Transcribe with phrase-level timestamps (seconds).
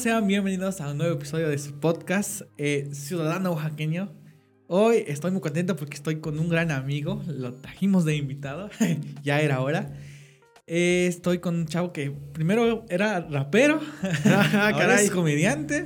[0.00, 4.10] sean bienvenidos a un nuevo episodio de su podcast eh, Ciudadano Oaxaqueño.
[4.66, 8.70] Hoy estoy muy contento porque estoy con un gran amigo, lo trajimos de invitado,
[9.22, 9.92] ya era hora.
[10.66, 13.78] Eh, estoy con un chavo que primero era rapero,
[14.24, 15.84] Ah, ahora es comediante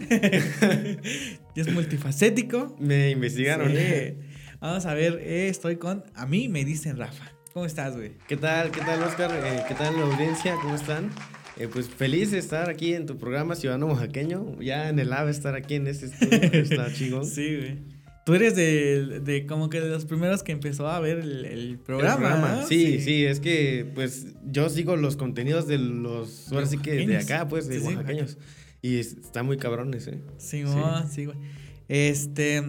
[1.57, 2.77] y es multifacético.
[2.79, 3.73] Me investigaron.
[3.73, 4.15] Sí.
[4.61, 7.33] Vamos a ver, eh, estoy con, a mí me dicen Rafa.
[7.53, 8.13] ¿Cómo estás, güey?
[8.29, 8.71] ¿Qué tal?
[8.71, 9.33] ¿Qué tal, Oscar?
[9.33, 10.55] Eh, ¿Qué tal la audiencia?
[10.63, 11.11] ¿Cómo están?
[11.57, 14.61] Eh, pues feliz de estar aquí en tu programa Ciudadano Oaxaqueño.
[14.61, 16.41] Ya en el AVE estar aquí en este estudio.
[16.53, 17.27] Está chingón.
[17.27, 17.95] Sí, güey.
[18.27, 21.59] Tú eres de, de como que de los primeros que empezó a ver el, el
[21.73, 22.57] El programa.
[22.63, 22.67] ¿no?
[22.67, 27.17] Sí, sí, es que pues yo sigo los contenidos de los, ahora sí que de
[27.19, 28.39] acá, pues, de Sí, sí, oaxaqueños.
[28.81, 30.21] Y es- está muy cabrones, ¿eh?
[30.39, 31.37] Sí, mo, sí, güey.
[31.89, 32.63] Este.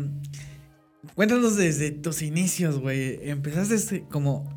[1.16, 3.20] Cuéntanos desde tus inicios, güey.
[3.30, 4.55] Empezaste como.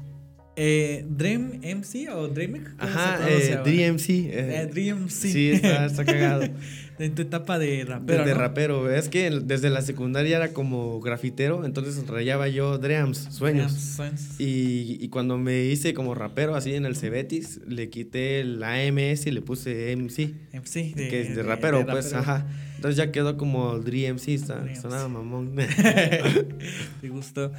[0.60, 2.64] Eh, ¿Dream MC o Dream?
[2.78, 4.08] Ajá, eh, DMC.
[4.10, 5.30] eh, Eh, Dream sí.
[5.30, 6.42] Sí, está, está cagado.
[6.98, 8.24] en tu etapa de rapero.
[8.24, 8.40] de ¿no?
[8.40, 8.90] rapero.
[8.92, 13.70] Es que desde la secundaria era como grafitero, entonces rayaba yo dreams, sueños.
[13.72, 14.20] Sueños.
[14.40, 19.26] Y, y cuando me hice como rapero así en el Cebetis, le quité la AMS
[19.28, 20.92] y le puse MC, MC.
[20.96, 22.48] De, que es de, rapero, pues, ajá.
[22.74, 25.12] Entonces ya quedó como Dre MC, está, sonaba MC.
[25.18, 25.54] mamón.
[27.00, 27.52] Te gustó.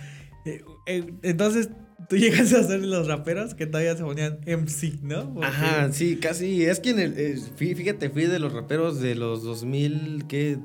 [1.23, 1.69] Entonces,
[2.07, 5.33] tú llegaste a ser de los raperos que todavía se ponían MC, ¿no?
[5.33, 6.63] Porque- Ajá, sí, casi.
[6.63, 10.57] Es que en el, eh, fí- fíjate, fui de los raperos de los 2000, ¿qué?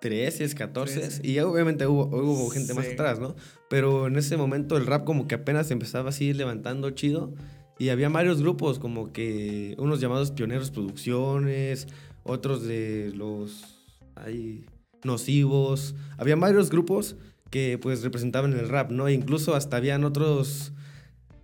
[0.00, 1.20] 13, 14 Trece.
[1.24, 3.34] y ya obviamente hubo, hubo gente más atrás, ¿no?
[3.68, 7.34] Pero en ese momento el rap como que apenas empezaba así levantando chido
[7.80, 11.88] y había varios grupos como que unos llamados Pioneros Producciones,
[12.22, 14.66] otros de los ay,
[15.02, 17.16] nocivos, había varios grupos
[17.50, 19.08] que pues representaban el rap, ¿no?
[19.08, 20.72] E incluso hasta habían otros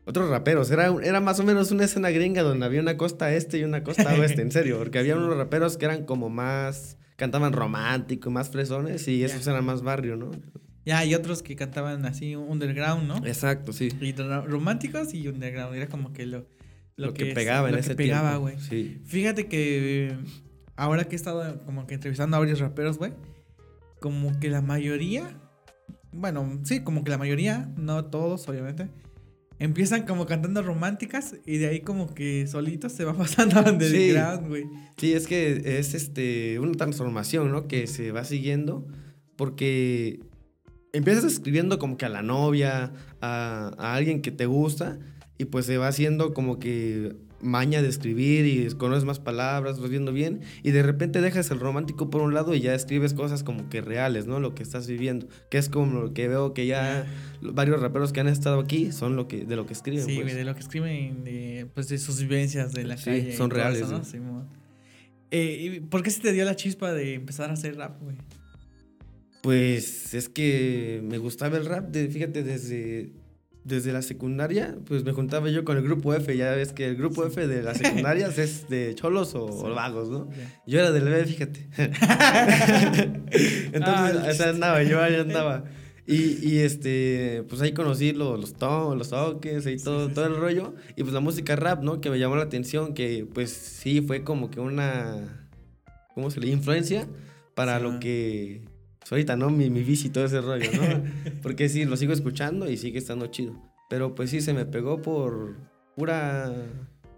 [0.05, 3.59] otros raperos, era, era más o menos una escena gringa donde había una costa este
[3.59, 7.53] y una costa oeste, en serio, porque había unos raperos que eran como más, cantaban
[7.53, 10.31] romántico, más fresones y esos eran más barrio, ¿no?
[10.87, 13.17] Ya, hay otros que cantaban así underground, ¿no?
[13.27, 13.89] Exacto, sí.
[14.01, 15.75] Y ro- románticos y underground.
[15.77, 16.47] Era como que lo,
[16.97, 18.41] Lo, que, es- pegaba en lo que ese pegaba, tiempo.
[18.43, 18.59] güey.
[18.61, 19.01] Sí.
[19.07, 20.19] Fíjate que eh,
[20.77, 23.15] ahora que he estado como que entrevistando a varios raperos, güey,
[23.99, 25.41] como que la mayoría,
[26.13, 28.89] bueno, sí, como que la mayoría, no todos, obviamente,
[29.59, 34.49] empiezan como cantando románticas y de ahí como que solitos se va pasando a underground,
[34.49, 34.65] güey.
[34.97, 37.69] Sí, es que es este una transformación, ¿no?
[37.69, 38.87] Que se va siguiendo
[39.37, 40.21] porque
[40.93, 44.99] empiezas escribiendo como que a la novia, a, a alguien que te gusta
[45.39, 49.91] y pues se va haciendo como que maña de escribir y conoces más palabras, vas
[49.91, 53.45] viendo bien y de repente dejas el romántico por un lado y ya escribes cosas
[53.45, 54.41] como que reales, ¿no?
[54.41, 57.07] Lo que estás viviendo, que es como lo que veo que ya
[57.43, 60.05] varios raperos que han estado aquí son lo que de lo que escriben.
[60.05, 60.35] Sí, pues.
[60.35, 63.37] de lo que escriben, de, pues de sus vivencias de la Sí, calle.
[63.37, 63.99] son reales, eso, ¿no?
[63.99, 64.05] ¿no?
[64.05, 64.49] Simón.
[65.31, 68.17] Eh, ¿y ¿Por qué se te dio la chispa de empezar a hacer rap, güey?
[69.43, 73.11] Pues es que me gustaba el rap, de, fíjate, desde,
[73.65, 76.97] desde la secundaria, pues me juntaba yo con el grupo F, ya ves que el
[76.97, 80.29] grupo F de las secundarias es de cholos o, o vagos, ¿no?
[80.67, 81.69] Yo era del B, fíjate.
[83.73, 85.65] Entonces, Ah, esa andaba, yo ahí andaba.
[86.07, 90.27] Y, y, este, pues ahí conocí lo- los, to- los toques y todo, sí, todo
[90.27, 90.33] sí.
[90.35, 90.75] el rollo.
[90.97, 92.03] Y pues la música rap, ¿no?
[92.03, 95.49] Que me llamó la atención, que pues sí fue como que una,
[96.15, 96.49] ¿cómo se le?
[96.49, 97.09] Influencia
[97.55, 98.67] para lo que,
[99.05, 99.51] pues ahorita, ¿no?
[99.51, 101.05] Mi, mi bici y todo ese rollo, ¿no?
[101.43, 103.55] Porque sí, lo sigo escuchando y sigue estando chido.
[103.91, 105.59] Pero pues sí, se me pegó por
[105.95, 106.51] pura...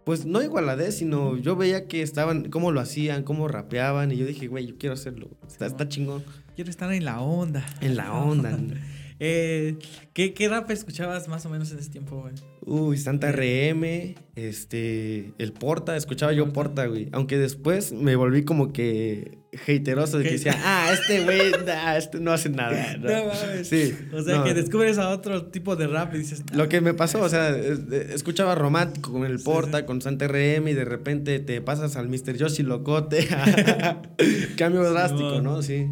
[0.04, 4.26] Pues no igualadez, sino yo veía que estaban, cómo lo hacían, cómo rapeaban, y yo
[4.26, 5.30] dije, güey, yo quiero hacerlo.
[5.46, 6.24] Está, está chingón.
[6.56, 7.64] Quiero estar en la onda.
[7.80, 8.56] En la onda.
[9.18, 9.76] Eh,
[10.12, 12.34] ¿qué, ¿Qué rap escuchabas más o menos en ese tiempo, güey?
[12.66, 16.86] Uy, Santa RM, este, el Porta, escuchaba yo Porta.
[16.86, 17.08] Güey.
[17.12, 22.20] Aunque después me volví como que hateroso de que decía, ah, este güey, nah, este
[22.20, 22.96] no hace nada.
[23.00, 23.68] No mames.
[23.68, 23.96] Sí.
[24.12, 24.44] O sea, no.
[24.44, 26.42] que descubres a otro tipo de rap y dices...
[26.52, 29.84] Lo que me pasó, o sea, eh, escuchaba romántico con el Porta, sí.
[29.84, 32.36] con Santa RM y de repente te pasas al Mr.
[32.36, 33.28] Yoshi Locote.
[34.56, 35.40] Cambio drástico.
[35.40, 35.62] ¿no?
[35.62, 35.86] Sí.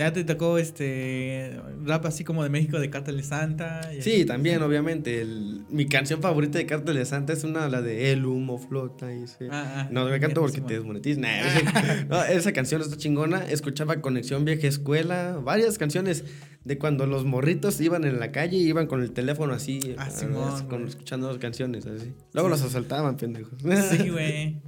[0.00, 3.82] Ya te tocó este rap así como de México de Cártel de Santa.
[3.94, 4.24] y Sí, así.
[4.24, 5.20] también, obviamente.
[5.20, 9.12] el- mi canción favorita de Cártel de Santa es una, la de El humo flota.
[9.14, 9.44] Y sí.
[9.50, 11.20] Ah, ah, no, me canto porque te desmonetizan.
[11.20, 11.28] Nah,
[12.08, 13.44] no, esa canción está chingona.
[13.50, 15.38] Escuchaba Conexión Vieja Escuela.
[15.44, 16.24] Varias canciones
[16.64, 19.94] de cuando los morritos iban en la calle y iban con el teléfono así.
[19.98, 22.14] Ah, Simón, así, con- escuchando las canciones así.
[22.32, 22.52] Luego Sí.
[22.52, 23.52] los asaltaban, pendejos.
[23.90, 24.62] Sí, güey.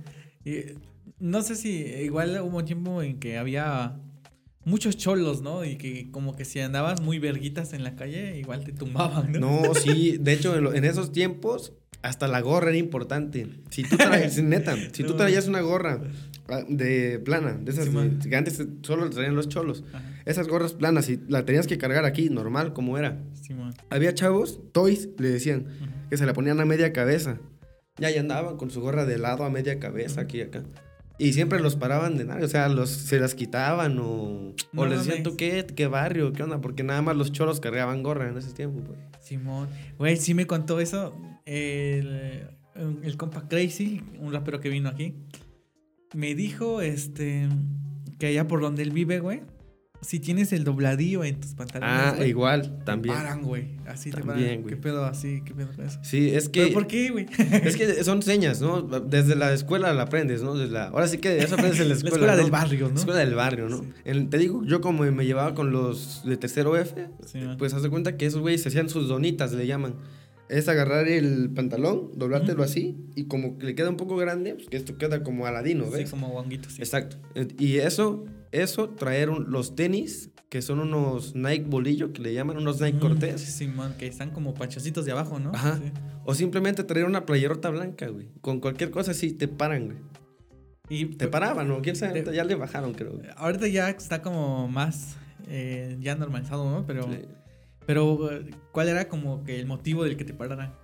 [1.19, 3.97] No sé si igual hubo un tiempo en que había
[4.65, 5.65] muchos cholos, ¿no?
[5.65, 9.63] Y que como que si andabas muy verguitas en la calle, igual te tumbaban, ¿no?
[9.63, 10.17] No, sí.
[10.21, 11.73] De hecho, en, lo- en esos tiempos,
[12.03, 13.49] hasta la gorra era importante.
[13.71, 16.01] Si tú traías, neta, si tú traías una gorra
[16.49, 19.85] ah, de plana, de esas Sí, que antes solo traían los cholos.
[19.93, 20.09] Ajá.
[20.25, 23.19] Esas gorras planas y la tenías que cargar aquí, normal, como era.
[23.91, 25.67] Había chavos, toys, le decían,
[26.11, 27.39] que se la ponían a media cabeza.
[27.99, 30.63] Ya ahí andaban con su gorra de lado a media cabeza, aquí y acá.
[31.19, 34.87] Y siempre los paraban de nada, o sea, los, se las quitaban o, No o
[34.87, 35.23] les decían.
[35.23, 35.67] ¿tú qué?
[35.67, 36.33] ¿Qué barrio?
[36.33, 36.61] ¿Qué onda?
[36.61, 38.99] Porque nada más los cholos cargaban gorra en ese tiempo, pues.
[39.21, 39.69] Simón.
[39.99, 41.15] Güey, sí me contó eso.
[41.45, 45.15] El, el compa Crazy, un rapero que vino aquí,
[46.15, 47.49] me dijo este
[48.19, 49.43] que allá por donde él vive, güey,
[50.03, 53.15] si tienes el dobladillo en tus pantalones, Ah, igual, te también.
[53.15, 53.69] paran, güey.
[53.87, 54.43] Así te paran.
[54.63, 54.65] güey.
[54.67, 55.43] ¿Qué pedo así?
[55.45, 55.99] ¿Qué pedo con eso?
[56.03, 56.63] Sí, es que...
[56.65, 57.27] ¿Pero por qué, güey?
[57.65, 58.83] Es que son señas, ¿no?
[58.83, 60.55] Desde la escuela la aprendes, ¿no?
[60.55, 62.17] Desde la, ahora sí que eso aprendes en la La escuela.
[62.17, 62.43] escuela ¿no?
[62.43, 62.95] del barrio, ¿no?
[62.95, 63.79] La escuela del barrio, ¿no?
[63.79, 63.89] Sí.
[64.05, 67.83] En- te digo, yo como me llevaba con los de tercero F, Sí, pues haz
[67.83, 69.95] de cuenta que esos güeyes se hacían sus donitas, le llaman.
[70.53, 74.69] Es agarrar el pantalón, doblártelo así, y como que le queda un poco grande, pues
[74.69, 76.11] que esto queda como aladino, Sí, ¿ves?
[76.11, 76.83] como guanguito, sí.
[76.83, 77.17] Exacto.
[77.59, 82.59] Y eso, eso, traer un- los tenis, que son unos Nike bolillo, que le llaman
[82.59, 83.41] unos Nike Mm, Cortés.
[83.41, 85.53] Sí, man, que están como panchocitos de abajo, ¿no?
[85.55, 85.79] Ajá.
[85.83, 85.91] Sí.
[86.27, 88.29] O simplemente traer una playerota blanca, güey.
[88.43, 89.99] Con cualquier cosa así te paran, güey.
[90.91, 91.81] Y Te paraban, ¿no?
[91.81, 92.21] ¿Quién sabe?
[92.23, 93.19] Te- Ya le bajaron, creo.
[93.37, 95.17] ahorita ya está como más
[95.49, 96.87] eh, ya normalizado, ¿no?
[96.87, 97.21] Pero, Sí.
[97.87, 98.31] Pero
[98.73, 100.75] ¿cuál era como que el motivo del que te pararan?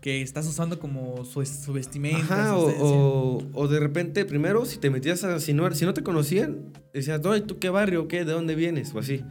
[0.00, 2.18] Que estás usando como su, su vestimenta.
[2.18, 5.38] Ajá, su o, o, o de repente, primero, si te metías a.
[5.38, 8.08] Si no, si no te conocían, decías, oye, ¿tú qué barrio?
[8.08, 8.24] ¿Qué?
[8.24, 8.92] ¿De dónde vienes?
[8.94, 9.24] O así.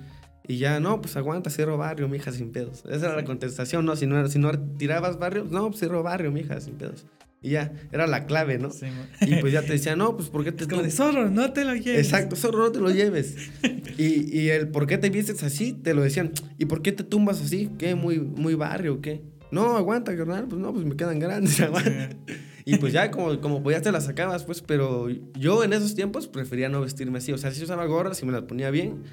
[0.48, 2.86] Y ya, no, pues aguanta, cierro barrio, mija, sin pedos.
[2.86, 3.98] Esa era la contestación, ¿no?
[3.98, 7.06] Si no, si no tirabas barrio, no, pues cierro barrio, mija, sin pedos.
[7.42, 8.72] Y ya, era la clave, ¿no?
[8.72, 8.88] Sí.
[9.22, 10.64] Y pues ya te decían, no, pues ¿por qué te.
[10.64, 12.06] Es como de zorro, no te lo lleves.
[12.06, 13.36] Exacto, solo no te lo lleves.
[14.00, 16.32] Y, y el por qué te vistes así, te lo decían.
[16.60, 17.72] ¿Y por qué te tumbas así?
[17.80, 17.96] ¿Qué?
[17.96, 19.24] ¿Muy, muy barrio o qué?
[19.50, 20.46] No, aguanta, carnal.
[20.48, 22.10] Pues no, pues me quedan grandes, aguanta.
[22.66, 26.28] Y pues ya como, como podías te las sacabas, pues, pero yo en esos tiempos
[26.28, 27.32] prefería no vestirme así.
[27.32, 29.04] O sea, si usaba gorras y me las ponía bien,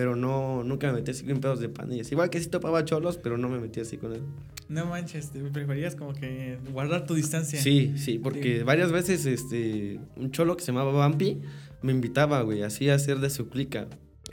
[0.00, 2.10] pero no, nunca me metía así con pedos de pandillas.
[2.10, 4.22] Igual que sí topaba cholos, pero no me metía así con él.
[4.70, 7.60] No manches, te preferías como que guardar tu distancia.
[7.60, 8.62] Sí, sí, porque Sí.
[8.64, 11.42] varias veces este, un cholo que se llamaba Vampi
[11.82, 13.88] me invitaba, güey, así a hacer de su clica.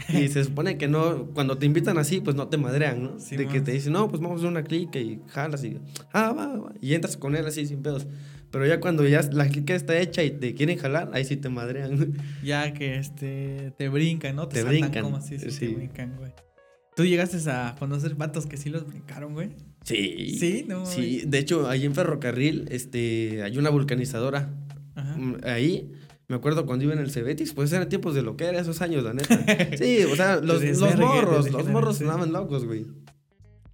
[0.08, 3.20] Y se supone que no, cuando te invitan así, pues no te madrean, ¿no?
[3.20, 5.80] Sí, de que te dicen, no, pues vamos a hacer una clica y jalas y,
[6.14, 8.08] ah, va, va, y entras con él así sin pedos.
[8.52, 11.50] Pero ya cuando ya la clica está hecha y te quieren jalar, ahí sí te
[11.50, 12.14] madrean.
[12.44, 14.48] Ya que este te brincan, ¿no?
[14.48, 15.68] Te saltan brincan, como así, sí, sí.
[15.68, 16.32] te brincan, güey.
[16.96, 19.50] ¿Tú llegaste a conocer vatos que sí los brincaron, güey?
[19.84, 20.36] Sí.
[20.40, 24.50] Sí, no Sí, de hecho, ahí en Ferrocarril, este, hay una vulcanizadora.
[24.96, 25.16] Ajá.
[25.16, 25.92] Mm, Ahí,
[26.28, 28.82] me acuerdo cuando iba en el Cebetis, pues eran tiempos de lo que era esos
[28.82, 29.28] años, la neta.
[29.78, 32.88] Sí, o sea, los, los morros, los morros sonaban locos, güey.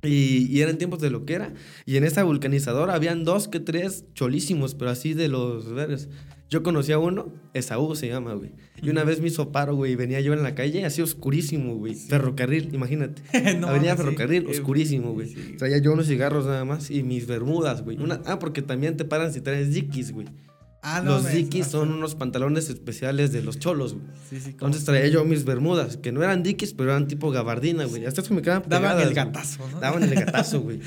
[0.03, 1.53] Y, y eran tiempos de lo que era.
[1.85, 6.09] Y en esa vulcanizadora habían dos que tres cholísimos, pero así de los verdes.
[6.50, 8.51] Yo conocí a uno, Esaú se llama, güey.
[8.81, 9.95] Y una vez me hizo paro, güey.
[9.95, 11.95] Venía yo en la calle, así oscurísimo, güey.
[11.95, 13.21] Ferrocarril, imagínate.
[13.59, 14.03] No Avenida sí.
[14.03, 15.29] Ferrocarril, oscurísimo, güey.
[15.29, 15.55] sí.
[15.57, 17.97] Traía yo unos cigarros nada más y mis bermudas, güey.
[17.97, 20.27] Una- Ah, porque también te paran si traes dikis, güey.
[20.85, 24.06] Ah, no los mames, dikis son unos pantalones especiales de los cholos, güey.
[24.30, 27.85] Sí, sí, Entonces traía yo mis bermudas, que no eran dikis, pero eran tipo gabardina,
[27.85, 28.06] güey.
[28.06, 29.25] Hasta eso me quedaban Daban pegadas, el güey.
[29.25, 29.80] gatazo, ¿no?
[29.80, 30.80] Daban el gatazo, güey.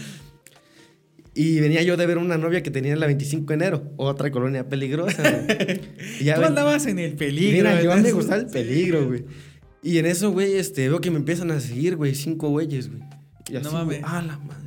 [1.34, 4.31] Y venía yo de ver una novia que tenía en la 25 de enero, otra
[4.31, 5.81] colonia peligrosa, güey.
[6.20, 7.56] Y ya Tú ven- andabas en el peligro.
[7.70, 9.24] Mira, yo me gustaba el peligro, güey.
[9.82, 13.03] Y en eso, güey, este, veo que me empiezan a seguir, güey, cinco güeyes, güey.
[13.48, 13.86] Y No así, mames.
[13.86, 14.67] güey, ah, la madre.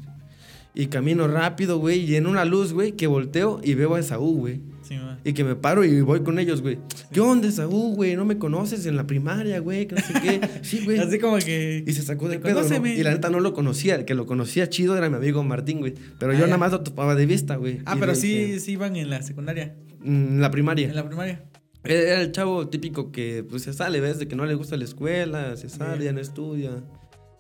[0.76, 4.38] Y camino rápido, güey, y en una luz, güey, que volteo y veo a Esaú,
[4.38, 4.62] güey.
[4.90, 4.98] Sí.
[5.24, 6.80] Y que me paro y voy con ellos, güey.
[7.14, 8.16] ¿Qué onda, Esaú, güey?
[8.16, 10.42] No me conoces en la primaria, güey, que no sé qué.
[10.64, 10.98] Sí, güey.
[11.00, 11.84] Así como que.
[11.86, 12.88] Y se sacó de pedo, ¿no?
[12.88, 13.96] Y la neta no lo conocía.
[13.96, 15.94] El que lo conocía chido era mi amigo Martín, güey.
[16.20, 16.46] Pero Ah, yo ya.
[16.48, 17.80] nada más lo topaba de vista, güey.
[17.86, 19.76] Ah, Y pero sí, dije, sí iban en la secundaria.
[20.04, 20.90] "Mm, la primaria.
[20.90, 21.44] En la primaria.
[21.84, 24.20] Era el chavo típico que pues se sale, ¿ves?
[24.20, 26.84] De que no le gusta la escuela, se sale, ya no estudia.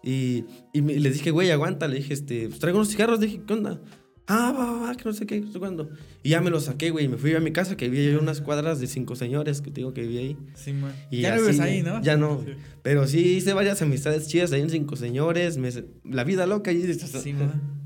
[0.03, 1.87] Y, y me- les dije, güey, aguanta.
[1.89, 3.19] Le dije, este, pues traigo unos cigarros.
[3.19, 3.81] Le dije, ¿qué onda?
[4.31, 5.89] Ah, va, va, que no sé qué, no sé cuándo.
[6.21, 7.07] Y ya me los saqué, güey.
[7.07, 9.77] Me fui a mi casa, que vivía yo unas cuadras de cinco señores, que te
[9.81, 10.37] digo que vivía ahí.
[10.53, 10.93] Sí, man.
[11.09, 12.01] Y ya no vives ahí, ¿no?
[12.03, 12.43] ya no.
[12.45, 12.51] Sí,
[12.83, 15.57] Pero sí hice varias amistades chidas ahí en cinco señores.
[15.57, 15.69] me-
[16.05, 16.71] la vida loca.
[16.71, 17.78] Y, Sí, man.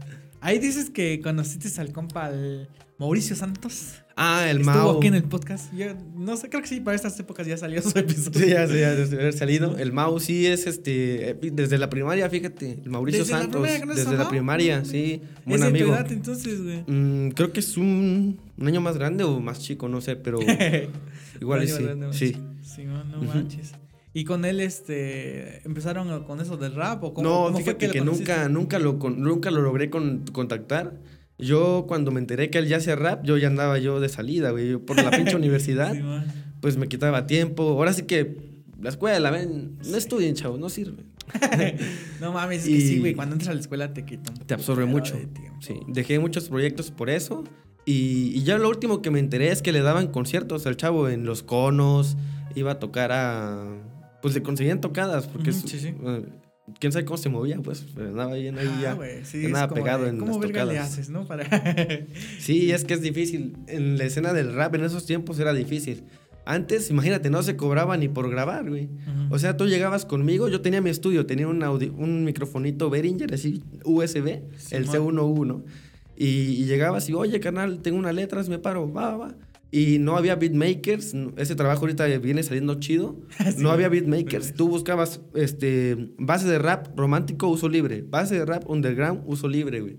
[0.45, 2.67] Ahí dices que conociste al compa al
[2.99, 3.93] Mauricio Santos.
[4.17, 4.97] ah, el Estuvo Mau.
[4.97, 5.73] aquí en el podcast.
[5.73, 5.85] Yo
[6.15, 8.41] no sé, creo que sí, para estas épocas ya salió su episodio.
[8.41, 9.77] Sí, ya, ya debe haber salido.
[9.77, 11.29] El Mau sí es este.
[11.29, 12.79] eh, Desde la primaria, fíjate.
[12.83, 13.61] El Mauricio ¿Desde la Santos.
[13.61, 15.21] primaria conoces desde la primaria, sí.
[15.23, 15.93] Es Buen de tu amigo.
[15.95, 16.83] edad, entonces, güey.
[16.87, 20.39] Mm, creo que es un, un año más grande o más chico, no sé, pero
[21.41, 21.83] igual sí.
[21.83, 22.11] grande.
[22.13, 22.35] Sí.
[22.61, 23.25] Sí, no Ujú.
[23.25, 23.71] manches.
[24.13, 27.89] ¿Y con él, este, empezaron con eso del rap o cómo, no, cómo fue fíjate
[27.89, 28.31] que, lo conociste?
[28.31, 30.99] nunca, nunca, lo, con- nunca lo logré con- contactar.
[31.39, 34.51] Yo cuando me enteré que él ya hacía rap, yo ya andaba yo de salida,
[34.51, 35.93] güey, yo por la pinche universidad.
[35.93, 36.01] Sí,
[36.61, 37.63] pues me quitaba tiempo.
[37.63, 38.37] Ahora sí que
[38.79, 41.03] la escuela, ven, no estudien, chavos, no sirve.
[42.21, 44.31] no mames, es que sí, güey, cuando entras a la escuela te quita.
[44.45, 45.15] Te absorbe mucho.
[45.59, 47.43] Sí, dejé muchos proyectos por eso.
[47.85, 51.09] Y, y, ya lo último que me enteré es que le daban conciertos al chavo
[51.09, 52.15] en los conos,
[52.55, 53.65] iba a tocar a...
[54.23, 55.93] Pues le conseguían tocadas, porque sí, sí.
[56.01, 56.23] Uh,
[56.79, 60.17] quién sabe cómo se movía, pues, pero andaba ahí, ahí ya, sí, nada pegado en
[60.17, 60.69] ¿cómo las tocadas.
[60.69, 61.27] le haces, no?
[61.27, 61.45] Para...
[62.39, 63.57] sí, es que es difícil.
[63.67, 66.05] En la escena del rap en esos tiempos era difícil.
[66.45, 68.89] Antes, imagínate, no se cobraba ni por grabar, güey.
[69.29, 73.61] O sea, tú llegabas conmigo, yo tenía mi estudio, tenía un, un microfonito Behringer, así,
[73.83, 75.65] USB, el C1U, ¿no?
[76.15, 79.35] Y, y, llegabas y, oye, carnal, tengo unas letras, me paro, va, va.
[79.75, 83.19] Y no había beatmakers, ese trabajo ahorita viene saliendo chido.
[83.57, 88.03] no había beatmakers, tú buscabas este, base de rap romántico, uso libre.
[88.07, 89.97] Base de rap underground, uso libre, güey.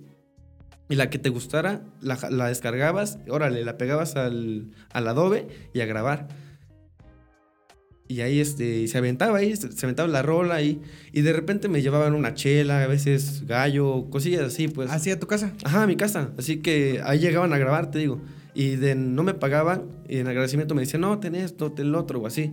[0.88, 5.80] Y la que te gustara, la, la descargabas, órale, la pegabas al, al, Adobe y
[5.80, 6.28] a grabar.
[8.06, 10.82] Y ahí este, se aventaba ahí, se, aventaba la rola ahí.
[11.10, 14.88] Y de repente me llevaban una chela, a veces gallo, cosillas así, pues.
[14.92, 15.52] ¿Así a tu casa?
[15.64, 16.30] Ajá, a mi casa.
[16.38, 18.20] Así que ahí llegaban a grabar, te digo.
[18.54, 21.98] Y de, no me pagaban y en agradecimiento me decían, no, ten esto, ten lo
[21.98, 22.52] otro o así.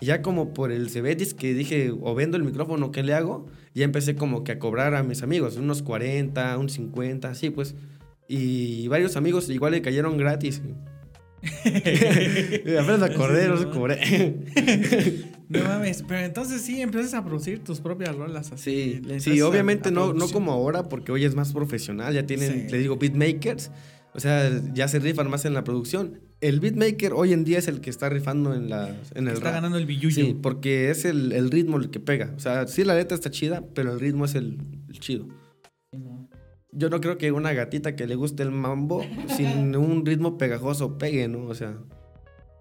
[0.00, 3.46] Y ya como por el Cebetis que dije, o vendo el micrófono, ¿qué le hago?
[3.74, 7.74] Ya empecé como que a cobrar a mis amigos, unos 40, unos 50, así pues.
[8.28, 10.60] Y varios amigos igual le cayeron gratis.
[11.64, 14.36] Apenas a correr, no se cobré.
[15.48, 19.00] no mames, pero entonces sí empiezas a producir tus propias rolas así.
[19.18, 22.78] Sí, sí obviamente no, no como ahora, porque hoy es más profesional, ya tienen, le
[22.78, 23.70] digo, beatmakers
[24.14, 26.20] o sea, ya se rifan más en la producción.
[26.40, 29.50] El beatmaker hoy en día es el que está rifando en, la, en el Está
[29.50, 30.24] ganando el billuyo.
[30.24, 32.32] Sí, porque es el, el, ritmo el que pega.
[32.36, 34.58] O sea, sí la letra está chida, pero el ritmo es el,
[35.00, 35.26] chido.
[36.72, 39.04] Yo no creo que una gatita que le guste el mambo
[39.36, 41.46] sin un ritmo pegajoso pegue, ¿no?
[41.46, 41.76] O sea,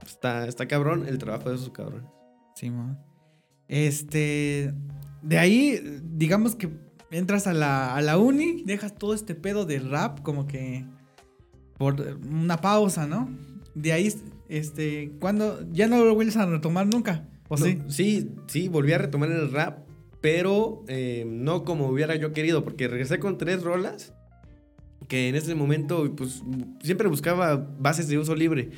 [0.06, 2.10] está, está cabrón el trabajo de esos cabrones.
[2.56, 3.00] Sí, man.
[3.68, 4.74] Este.
[5.22, 6.70] De ahí, digamos que
[7.12, 10.86] entras a la, a la uni, dejas todo este pedo de rap, como que
[11.77, 13.29] por una pausa, ¿no?
[13.75, 14.12] De ahí,
[14.50, 17.79] este, cuando ya no lo vuelves a retomar nunca, ¿o sí?
[17.88, 19.79] Sí, sí, volví a retomar el rap,
[20.22, 24.13] pero eh, no como hubiera yo querido, porque regresé con tres rolas
[25.07, 26.43] que en ese momento, pues,
[26.81, 28.72] siempre buscaba bases de uso libre.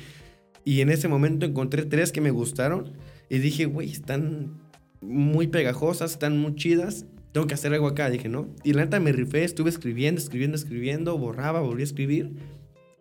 [0.64, 2.92] Y en ese momento encontré tres que me gustaron
[3.28, 4.60] y dije, güey, están
[5.00, 7.06] muy pegajosas, están muy chidas.
[7.32, 8.48] Tengo que hacer algo acá, dije, ¿no?
[8.62, 12.32] Y la neta me rifé, estuve escribiendo, escribiendo, escribiendo, borraba, volví a escribir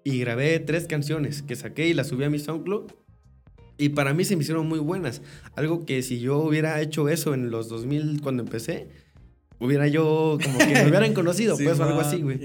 [0.04, 2.92] y grabé tres canciones que saqué y las subí a mi SoundCloud.
[3.78, 5.22] Y para mí se me hicieron muy buenas.
[5.56, 8.90] Algo que si yo hubiera hecho eso en los 2000 cuando empecé,
[9.60, 12.40] hubiera yo como que me hubieran conocido, pues o algo así, güey.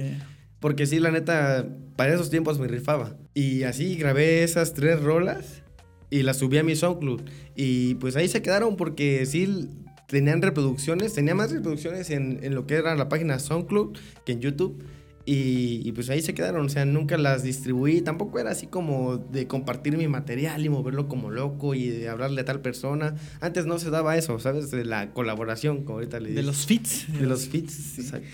[0.61, 3.17] Porque sí, la neta, para esos tiempos me rifaba.
[3.35, 5.63] Y así grabé esas tres rolas
[6.09, 7.23] y las subí a mi SoundCloud.
[7.57, 9.69] Y pues ahí se quedaron porque sí
[10.07, 14.41] tenían reproducciones, tenía más reproducciones en, en lo que era la página SoundCloud que en
[14.41, 14.85] YouTube.
[15.27, 19.47] Y, pues ahí se quedaron, o sea, nunca las distribuí, tampoco era así como de
[19.47, 23.15] compartir mi material y moverlo como loco y de hablarle a tal persona.
[23.41, 24.71] Antes no se daba eso, ¿sabes?
[24.71, 26.33] De la colaboración, como ahorita le.
[26.33, 27.07] De los fits.
[27.11, 28.29] De los fits, exacto.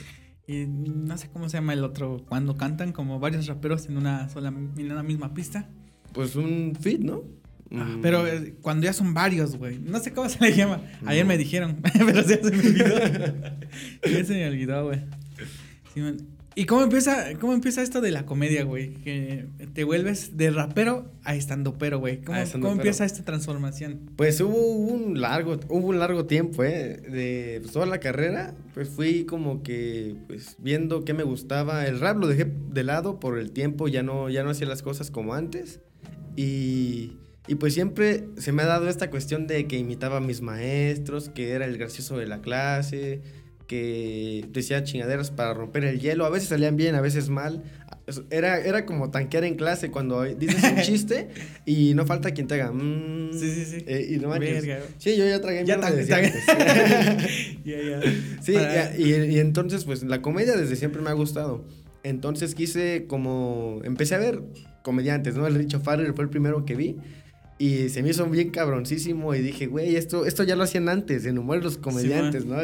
[0.49, 4.29] Y no sé cómo se llama el otro, cuando cantan como varios raperos en una
[4.29, 5.69] sola, en una misma pista.
[6.13, 7.23] Pues un fit, ¿no?
[7.73, 9.79] Ah, pero eh, cuando ya son varios, güey.
[9.79, 10.83] No sé cómo se le llama.
[11.07, 12.99] Ayer me dijeron, pero ya se me olvidó.
[14.13, 15.01] ya se me olvidó, güey.
[15.95, 16.01] Sí,
[16.57, 18.95] ¿Y cómo empieza, cómo empieza esto de la comedia, güey?
[18.95, 22.23] Que te vuelves de rapero a estandopero, güey.
[22.23, 24.11] ¿Cómo, ¿Cómo, empieza esta transformación?
[24.17, 27.01] Pues hubo un largo, hubo un largo tiempo, ¿eh?
[27.09, 31.87] De toda la carrera, pues fui como que, pues, viendo qué me gustaba.
[31.87, 34.83] El rap lo dejé de lado por el tiempo, ya no, ya no hacía las
[34.83, 35.81] cosas como antes.
[36.35, 37.13] Y,
[37.47, 41.29] y pues siempre se me ha dado esta cuestión de que imitaba a mis maestros,
[41.29, 43.23] que era el gracioso de la clase
[43.71, 46.25] que decía chingaderas para romper el hielo.
[46.25, 47.63] A veces salían bien, a veces mal.
[48.31, 51.29] Era, era como tanquear en clase cuando dices un chiste
[51.67, 52.73] y no falta quien te haga.
[52.73, 53.85] Mm", sí, sí, sí.
[53.87, 54.35] Eh, y no
[54.99, 56.05] Sí, yo ya tragué ya tragué.
[57.65, 58.01] ya, ya.
[58.43, 58.57] Sí,
[58.99, 61.65] y, y, entonces, pues la comedia desde siempre me ha gustado.
[62.03, 63.83] Entonces quise como.
[63.85, 64.43] Empecé a ver
[64.83, 65.47] comediantes, ¿no?
[65.47, 66.97] El Richo Farrell fue el primero que vi.
[67.61, 71.27] Y se me hizo bien cabroncísimo y dije, güey, esto, esto ya lo hacían antes,
[71.27, 72.57] en humor los comediantes, ¿no?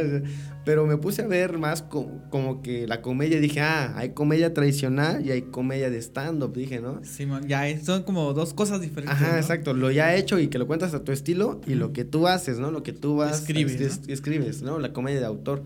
[0.64, 5.22] Pero me puse a ver más como, que la comedia, dije, ah, hay comedia tradicional
[5.22, 7.02] y hay comedia de stand-up, dije, ¿no?
[7.04, 9.14] Sí, ya son como dos cosas diferentes.
[9.14, 12.06] Ajá, exacto, lo ya hecho y que lo cuentas a tu estilo y lo que
[12.06, 12.70] tú haces, ¿no?
[12.70, 13.40] Lo que tú vas...
[13.40, 14.14] Escribes, ¿no?
[14.14, 14.78] Escribes, ¿no?
[14.78, 15.62] La comedia de autor.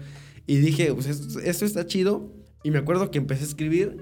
[0.49, 2.35] Y dije, pues esto, esto está chido.
[2.65, 3.99] Y me acuerdo que empecé a escribir,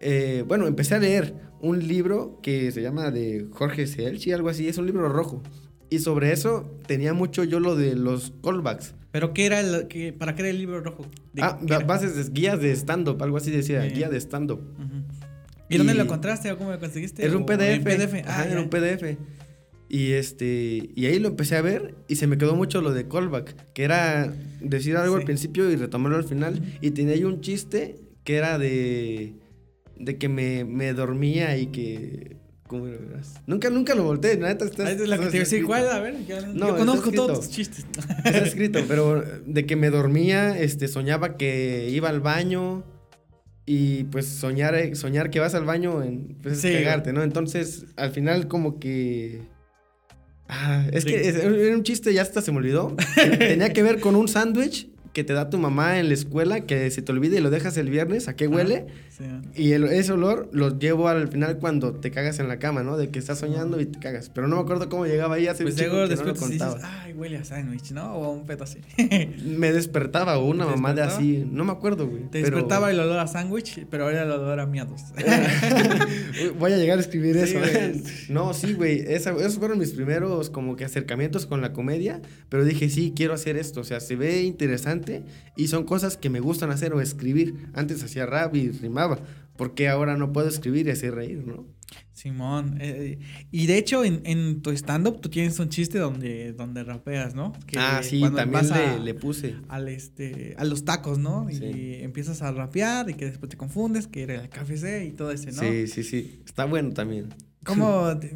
[0.00, 4.68] eh, bueno, empecé a leer un libro que se llama de Jorge Selchi, algo así,
[4.68, 5.42] es un libro rojo.
[5.88, 8.94] Y sobre eso tenía mucho yo lo de los callbacks.
[9.10, 11.06] ¿Pero qué era el, qué- para qué era el libro rojo?
[11.32, 14.60] ¿De Ah, bases de guías de stand-up, algo así decía, guía de stand-up.
[15.68, 17.24] ¿Y, dónde lo encontraste o cómo lo conseguiste?
[17.24, 18.14] Era un ¿O PDF.
[18.26, 19.16] Ah, Ajá, era un PDF.
[19.88, 23.06] Y este y ahí lo empecé a ver y se me quedó mucho lo de
[23.08, 26.62] callback, que era decir algo al principio y retomarlo al final.
[26.80, 29.34] Y tenía ahí un chiste que era de
[30.02, 33.34] de que me, me dormía y que ¿cómo lo verás?
[33.46, 35.64] Nunca nunca lo volteé, la neta está, Ah, es la que te iba a decir.
[35.64, 35.88] ¿cuál?
[35.90, 37.84] A ver, yo, No, yo conozco todos tus chistes.
[38.24, 42.82] Está escrito, pero de que me dormía, este, soñaba que iba al baño
[43.66, 47.22] y pues soñar, eh, soñar que vas al baño en, pues, es cagarte, ¿no?
[47.22, 49.42] Entonces, al final como que...
[50.48, 51.10] Ah, es Sí.
[51.10, 52.96] que es- era un chiste, ya hasta se me olvidó.
[53.38, 56.90] Tenía que ver con un sándwich que te da tu mamá en la escuela, que
[56.90, 58.86] se te olvida y lo dejas el viernes, ¿a qué huele?
[59.16, 59.24] Sí.
[59.54, 62.96] Y el- ese olor lo llevo al final cuando te cagas en la cama, ¿no?
[62.96, 64.30] De que estás soñando y te cagas.
[64.30, 66.62] Pero no me acuerdo cómo llegaba ahí hace Pues un que no lo después dices,
[66.82, 68.14] ay, huele a sándwich, ¿no?
[68.14, 68.78] O a un pedo así.
[69.44, 71.46] Me despertaba o una ¿Te mamá de así.
[71.50, 72.22] No me acuerdo, güey.
[72.22, 75.02] Te pero- despertaba el olor a sándwich, pero ahora el olor a miados.
[76.58, 77.58] Voy a llegar a escribir Sí, eso.
[77.58, 77.70] güey.
[77.76, 78.02] ¿eh?
[78.28, 79.00] No, sí, güey.
[79.06, 82.20] esa- esos fueron mis primeros como que acercamientos con la comedia.
[82.48, 83.80] Pero dije, sí, quiero hacer esto.
[83.80, 85.22] O sea, se ve interesante
[85.56, 87.68] y son cosas que me gustan hacer o escribir.
[87.74, 88.70] Antes hacía rap y
[89.56, 91.66] porque ahora no puedo escribir y hacer reír, no?
[92.12, 92.78] Simón.
[92.80, 93.18] eh,
[93.50, 97.52] y de hecho, en, en tu stand-up tú tienes un chiste donde, donde rapeas, ¿no?
[97.66, 99.56] Que ah, sí, también a- le, puse.
[99.68, 101.50] Al este, a los tacos, ¿no?
[101.50, 101.98] Y Sí.
[102.02, 105.52] empiezas a rapear y que después te confundes, que era el KFC y todo ese,
[105.52, 105.60] ¿no?
[105.62, 106.42] Sí, sí, sí.
[106.46, 107.28] Está bueno también.
[107.64, 108.34] ¿Cómo, te-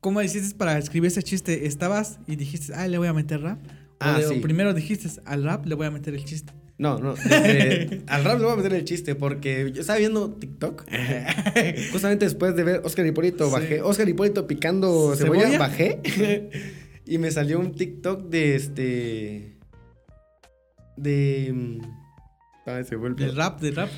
[0.00, 1.66] ¿Cómo hiciste para escribir ese chiste?
[1.66, 3.58] ¿Estabas y dijiste, ah, le voy a meter rap?
[3.64, 3.68] O
[4.00, 4.40] Ah, de- o sí.
[4.40, 6.52] primero dijiste, al rap le voy a meter el chiste.
[6.78, 7.14] No, no.
[7.14, 10.84] desde- al rap le voy a meter el chiste porque yo estaba viendo TikTok.
[11.92, 13.52] Justamente después de ver Oscar Hipólito, Sí.
[13.52, 13.82] bajé.
[13.82, 15.58] Oscar Hipólito picando cebolla, ¿Cebolla?
[15.58, 16.50] bajé.
[17.06, 19.58] y me salió un TikTok de este.
[20.96, 21.78] De.
[22.66, 23.24] Ah, se vuelve.
[23.26, 23.90] Del rap, del rap.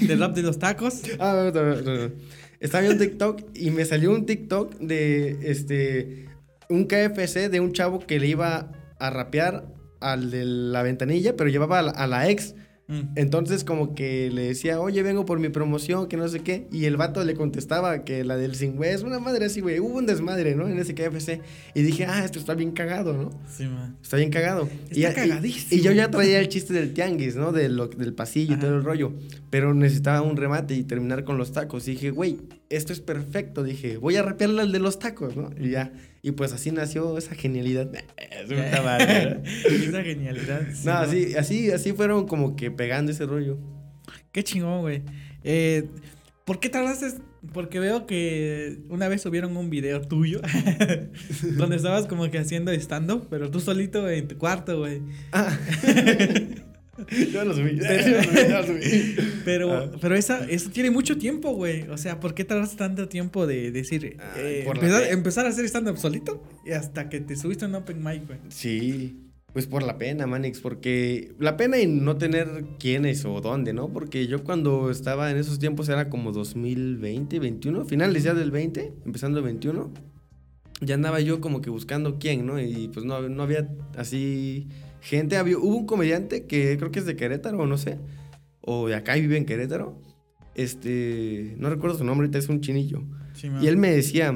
[0.00, 1.02] Del rap de los tacos.
[1.18, 2.14] Ah, no, no, no, no.
[2.60, 6.28] Estaba viendo TikTok y me salió un TikTok de este
[6.70, 9.66] un KFC de un chavo que le iba a rapear
[10.12, 12.54] al de la ventanilla, pero llevaba a la, a la ex.
[12.86, 13.00] Mm.
[13.16, 16.66] Entonces como que le decía, oye, vengo por mi promoción, que no sé qué.
[16.70, 19.80] Y el vato le contestaba que la del sin es una madre así, güey.
[19.80, 20.68] Hubo un desmadre, ¿no?
[20.68, 21.40] En ese KFC.
[21.74, 23.30] Y dije, ah, esto está bien cagado, ¿no?
[23.48, 23.96] Sí, man.
[24.02, 24.68] Está bien cagado.
[24.90, 25.80] Está y, cagadísimo.
[25.80, 27.52] Y, yo ya traía el chiste del tianguis, ¿no?
[27.52, 29.12] De lo- del pasillo y todo el rollo.
[29.48, 31.88] Pero necesitaba un remate y terminar con los tacos.
[31.88, 32.38] Y dije, güey,
[32.76, 33.62] esto es perfecto.
[33.62, 35.50] Dije, voy a rapearle al de los tacos, ¿no?
[35.58, 35.92] Y ya.
[36.22, 37.90] Y pues así nació esa genialidad.
[38.44, 39.70] Es un tamal, ¿no?
[39.70, 40.62] Esa genialidad.
[40.72, 40.98] sí, No, ¿no?
[41.00, 43.58] así, así, así fueron como que pegando ese rollo.
[44.32, 45.02] Qué chingón, güey.
[45.44, 45.88] Eh,
[46.44, 47.20] ¿Por qué tardaste?
[47.52, 50.40] Porque veo que una vez subieron un video tuyo
[51.56, 55.02] donde estabas como que haciendo stand-up, pero tú solito en tu cuarto, güey.
[55.32, 55.56] Ah.
[57.32, 57.78] Yo lo subí.
[57.80, 59.16] Subí, yo lo subí.
[59.44, 59.90] Pero, Ah.
[60.00, 61.82] pero esa, eso tiene mucho tiempo, güey.
[61.88, 65.48] O sea, ¿por qué tardaste tanto tiempo de decir, Ay, eh, empezar, pe- empezar a
[65.50, 68.38] hacer stand-up solito y hasta que te subiste un open mic, güey?
[68.48, 69.20] Sí,
[69.52, 73.88] pues por la pena, Manix, porque la pena y no tener quiénes o dónde, ¿no?
[73.88, 78.92] Porque yo cuando estaba en esos tiempos era como 2020, 21, finales ya del 20,
[79.06, 79.92] empezando el 21,
[80.80, 82.60] ya andaba yo como que buscando quién, ¿no?
[82.60, 84.66] Y pues no, no había así
[85.04, 87.98] gente, había, hubo un comediante que creo que es de Querétaro o no sé,
[88.62, 90.00] o de acá y vive en Querétaro,
[90.54, 93.02] este, no recuerdo su nombre, ahorita es un chinillo.
[93.34, 93.50] Sí.
[93.60, 94.34] Y él me decía,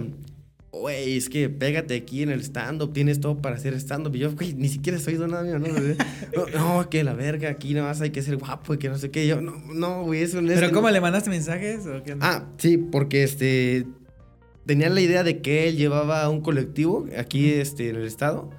[0.70, 4.14] güey, es que pégate aquí en el stand-up, tienes todo para hacer stand-up.
[4.14, 5.68] Y yo, güey, ni siquiera he oído nada mío, ¿no?
[6.36, 8.98] No, no, que la verga, aquí nada más hay que ser guapo y que no
[8.98, 9.26] sé qué.
[9.26, 10.60] Yo, no, no, güey, eso no es.
[10.60, 10.92] ¿Pero cómo no".
[10.92, 11.86] le mandaste mensajes?
[11.86, 12.16] ¿o qué?
[12.20, 13.86] Ah, sí, porque este.
[14.66, 18.50] Tenía la idea de que él llevaba un colectivo aquí este, en el estado.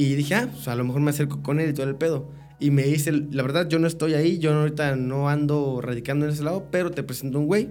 [0.00, 2.30] Y dije, ah, pues a lo mejor me acerco con él y todo el pedo.
[2.58, 6.32] Y me dice, la verdad, yo no estoy ahí, yo ahorita no ando radicando en
[6.32, 7.68] ese lado, pero te presento un güey.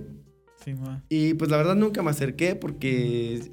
[0.64, 1.04] Sí, man.
[1.10, 3.50] Y pues la verdad nunca me acerqué porque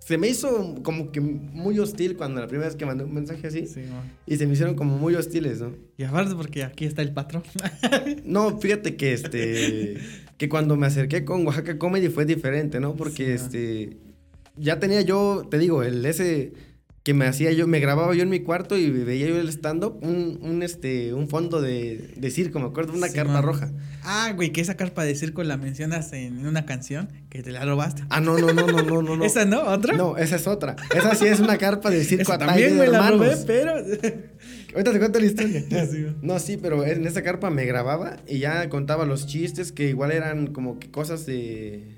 [0.00, 3.46] se me hizo como que muy hostil cuando la primera vez que mandé un mensaje
[3.46, 3.66] así.
[3.66, 3.84] Sí.
[4.26, 5.72] Y se me hicieron como muy hostiles, ¿no?
[5.96, 7.42] Y aparte porque aquí está el patrón.
[8.26, 9.96] No, fíjate que este.
[10.36, 12.96] que cuando me acerqué con Oaxaca Comedy fue diferente, ¿no?
[12.96, 13.96] Porque este.
[14.58, 16.52] Ya tenía yo, te digo, el ese
[17.04, 19.98] que me hacía yo, me grababa yo en mi cuarto y veía yo el stand-up,
[20.02, 23.42] un, un, este, un fondo de, de circo, me acuerdo, una Sí, carpa man.
[23.42, 23.72] roja.
[24.02, 27.62] Ah, güey, que esa carpa de circo la mencionas en una canción que te la
[27.66, 28.04] robaste.
[28.08, 29.24] Ah, no, no, no, no, no, no.
[29.26, 29.64] ¿Esa no?
[29.64, 29.94] ¿Otra?
[29.98, 30.76] No, esa es otra.
[30.96, 33.74] Esa sí es una carpa de circo a también me la robé, pero...
[34.74, 35.62] Ahorita te cuento la historia.
[35.86, 36.06] Sí.
[36.22, 40.10] No, sí, pero en esa carpa me grababa y ya contaba los chistes que igual
[40.10, 41.93] eran como que cosas de.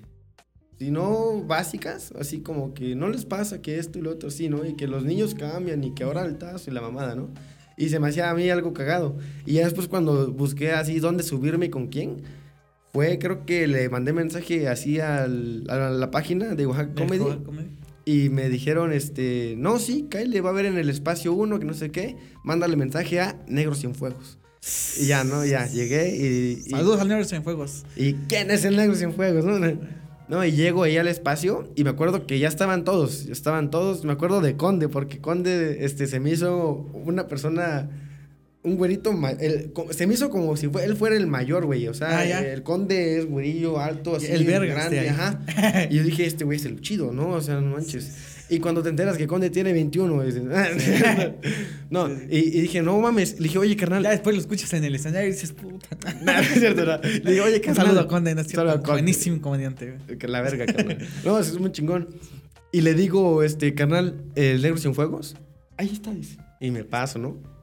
[0.78, 4.48] Si no básicas, así como que no les pasa que esto y lo otro, sí,
[4.50, 4.64] ¿no?
[4.66, 7.30] Y que los niños cambian y que ahora el tazo y la mamada, ¿no?
[7.78, 9.16] Y se me hacía a mí algo cagado.
[9.46, 12.22] Y ya después cuando busqué así dónde subirme y con quién,
[12.92, 17.24] fue creo que le mandé mensaje así al- a la página de Oaxaca Comedy.
[18.04, 21.64] Y me dijeron, este, no, sí, Kyle va a ver en el espacio 1, que
[21.64, 22.16] no sé qué.
[22.44, 24.38] Mándale mensaje a Negros Sin Fuegos.
[25.00, 25.44] Y ya, ¿no?
[25.44, 26.60] Ya, llegué y...
[26.66, 27.84] y- Saludos al Negro Sin Fuegos.
[27.96, 29.44] ¿Y quién es el Negro Sin Fuegos?
[29.44, 29.58] No,
[30.28, 33.70] no, y llego ahí al espacio y me acuerdo que ya estaban todos, ya estaban
[33.70, 34.04] todos.
[34.04, 37.88] Me acuerdo de Conde, porque Conde este, se me hizo una persona,
[38.62, 41.86] un güerito, el- se me hizo como si fue, él fuera el mayor, güey.
[41.88, 45.40] O sea, Ah, el Conde es güerillo, alto, así, El verga, grande, este ajá.
[45.90, 47.28] Y yo dije, este güey es el chido, ¿no?
[47.30, 48.12] O sea, no manches.
[48.48, 50.42] Y cuando te enteras que Conde tiene 21, dices,
[51.90, 53.40] no, y, y dije, no mames.
[53.40, 54.04] Le dije, oye, carnal.
[54.04, 55.88] Ya después lo escuchas en el escenario y dices, puta.
[56.22, 56.98] No, no es cierto, no.
[57.24, 57.86] Le digo, oye, carnal.
[57.86, 58.86] saludo a Conde, no es Saludo a cierto.
[58.86, 59.02] Conde.
[59.02, 60.98] Buenísimo comediante, la verga, carnal.
[61.24, 62.08] No, es muy chingón.
[62.72, 65.36] Y le digo, este, carnal, el negro sin fuegos.
[65.76, 66.36] Ahí está, dice.
[66.60, 67.55] Y me paso, ¿no?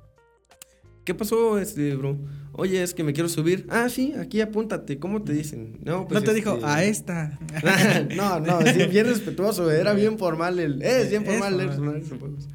[1.03, 2.17] ¿Qué pasó, este, bro?
[2.53, 3.65] Oye, es que me quiero subir.
[3.69, 4.99] Ah, sí, aquí apúntate.
[4.99, 5.79] ¿Cómo te dicen?
[5.83, 6.21] No, pues.
[6.21, 7.39] no te dijo, este- a esta.
[8.15, 9.69] no, no, sí, bien respetuoso.
[9.71, 10.81] Era bien formal el.
[10.81, 11.71] Es bien Es formal el
[12.03, 12.47] fuegos.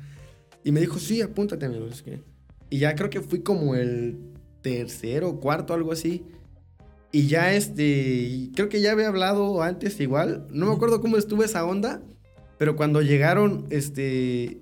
[0.65, 1.87] Y me dijo, sí, apúntate, amigo.
[1.87, 2.23] es que-
[2.71, 4.19] Y ya creo que fui como el
[4.63, 6.25] tercero, cuarto, algo así.
[7.11, 10.47] Y ya este, creo que ya había hablado antes igual.
[10.53, 12.03] No me acuerdo cómo estuvo esa onda,
[12.59, 14.61] pero cuando llegaron, este,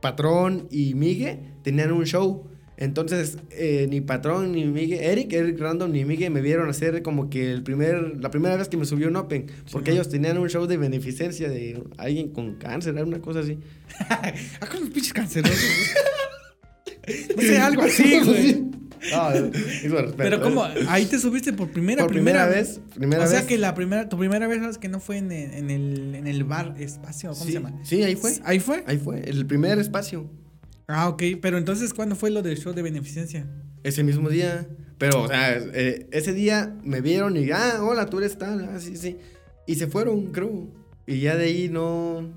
[0.00, 2.46] Patrón y Migue tenían un show.
[2.80, 7.28] Entonces, eh, ni Patrón ni Migue, Eric, Eric Random ni Migue me vieron hacer como
[7.28, 9.46] que el primer, la primera vez que me subió un Open.
[9.70, 13.58] Porque ellos tenían un show de beneficencia de alguien con cáncer, era una cosa así.
[14.08, 15.94] Ah, con los pinches cancerosos.
[17.36, 18.70] no sé, algo así, güey.
[19.12, 20.14] No, respeto.
[20.16, 23.48] Pero como, ahí te subiste por primera, Por primera vez, primera o sea vez.
[23.48, 26.26] que la primera, tu primera vez, ¿sabes que no fue en el, en el, en
[26.26, 27.30] el bar espacio?
[27.30, 27.72] ¿Cómo sí, se llama?
[27.82, 28.32] Sí, ahí fue.
[28.44, 28.84] ¿Ahí fue?
[28.86, 30.30] Ahí fue, el primer espacio.
[30.90, 31.22] Ah, ok.
[31.40, 33.46] Pero entonces, ¿cuándo fue lo del show de beneficencia?
[33.82, 34.66] Ese mismo día.
[34.98, 38.68] Pero, o sea, eh, ese día me vieron y, ah, hola, tú eres tal.
[38.74, 39.16] Ah, sí, sí.
[39.66, 40.68] Y se fueron, creo.
[41.06, 42.28] Y ya de ahí no.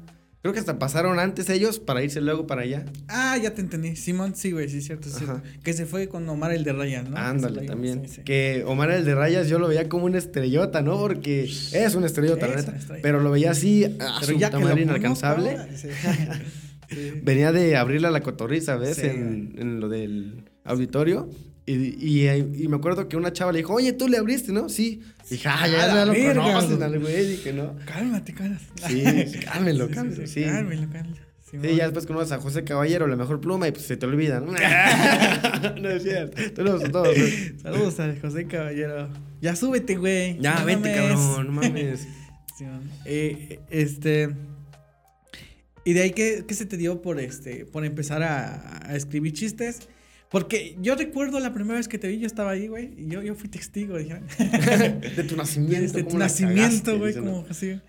[0.42, 2.84] Creo que hasta pasaron antes ellos para irse luego para allá.
[3.08, 3.96] Ah, ya te entendí.
[3.96, 5.10] Simón, sí, güey, sí, cierto.
[5.10, 5.24] sí.
[5.64, 7.18] Que se fue con Omar el de Ryan, ¿no?
[7.18, 8.02] Ándale, Que la- también.
[8.08, 8.22] sí, sí.
[8.24, 10.98] Que Omar el de Rayas yo lo veía como una estrellota, ¿no?
[11.00, 12.72] Porque es una estrellota, la Es neta.
[12.72, 13.02] una estrella.
[13.02, 13.90] Pero lo veía así, a
[14.20, 15.52] Pero su ya tamaño inalcanzable.
[15.52, 15.68] ahora,
[16.94, 17.10] sí.
[17.14, 17.20] Sí.
[17.24, 18.98] Venía de abrirle a la cotorriza, ¿ves?
[18.98, 21.30] Sí, en, en lo del auditorio.
[21.66, 24.68] Y, y, y me acuerdo que una chava le dijo, oye, tú le abriste, ¿no?
[24.68, 25.02] Sí.
[25.28, 27.26] Y dije, ah, A ya, ya lo conocen al güey.
[27.28, 27.76] Dije, no.
[27.86, 28.64] Cálmate, cálmate.
[28.88, 30.44] Sí, cálmelo, cálmelo, sí.
[30.44, 31.24] Cálmelo, cálmelo.
[31.50, 34.40] Sí, ya después conoces a José Caballero, la mejor pluma, y pues se te olvida,
[34.40, 34.54] ¿no?
[35.90, 36.42] es cierto.
[36.56, 37.16] Todos, todos.
[37.62, 39.08] Saludos a José Caballero.
[39.40, 40.40] Ya súbete, güey.
[40.40, 41.20] Ya, No vente, mames.
[41.20, 42.08] cabrón, no mames.
[42.58, 42.82] Simón.
[43.06, 44.30] Eh, este.
[45.86, 47.66] ¿Y de ahí qué, qué se te dio por este.
[47.66, 49.80] por empezar a, a escribir chistes?
[50.30, 52.92] Porque yo recuerdo la primera vez que te vi, yo estaba ahí, güey.
[52.98, 54.20] Y yo, yo fui testigo, dije.
[55.16, 55.94] De tu nacimiento.
[55.94, 57.80] de ¿cómo tu nacimiento, güey, como así.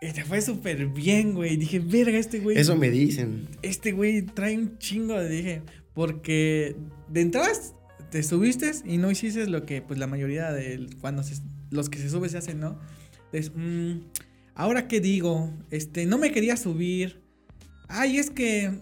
[0.00, 1.56] Y te fue súper bien, güey.
[1.56, 2.58] Dije, verga, este güey.
[2.58, 3.48] Eso me dicen.
[3.62, 5.62] Este güey trae un chingo, dije.
[5.94, 6.76] Porque
[7.08, 7.74] de entradas
[8.10, 11.98] te subiste y no hiciste lo que, pues, la mayoría de cuando se- los que
[11.98, 12.78] se suben se hacen, ¿no?
[13.32, 13.98] Es, mm,
[14.54, 17.22] ahora qué digo, este, no me quería subir.
[17.88, 18.72] Ay, es que.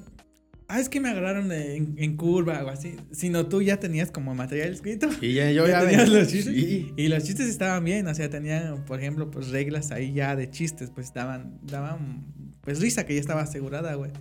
[0.69, 2.97] Ah, es que me agarraron en, en curva o así.
[3.11, 5.09] Sino tú ya tenías como material escrito.
[5.21, 6.55] Y ya, yo Ya ya, tenías los chistes.
[6.55, 6.93] Sí.
[6.97, 10.49] Y los chistes estaban bien, o sea, tenían, por ejemplo, pues reglas ahí ya de
[10.51, 12.25] chistes, pues daban, daban,
[12.63, 14.13] pues risa que ya estaba asegurada, güey.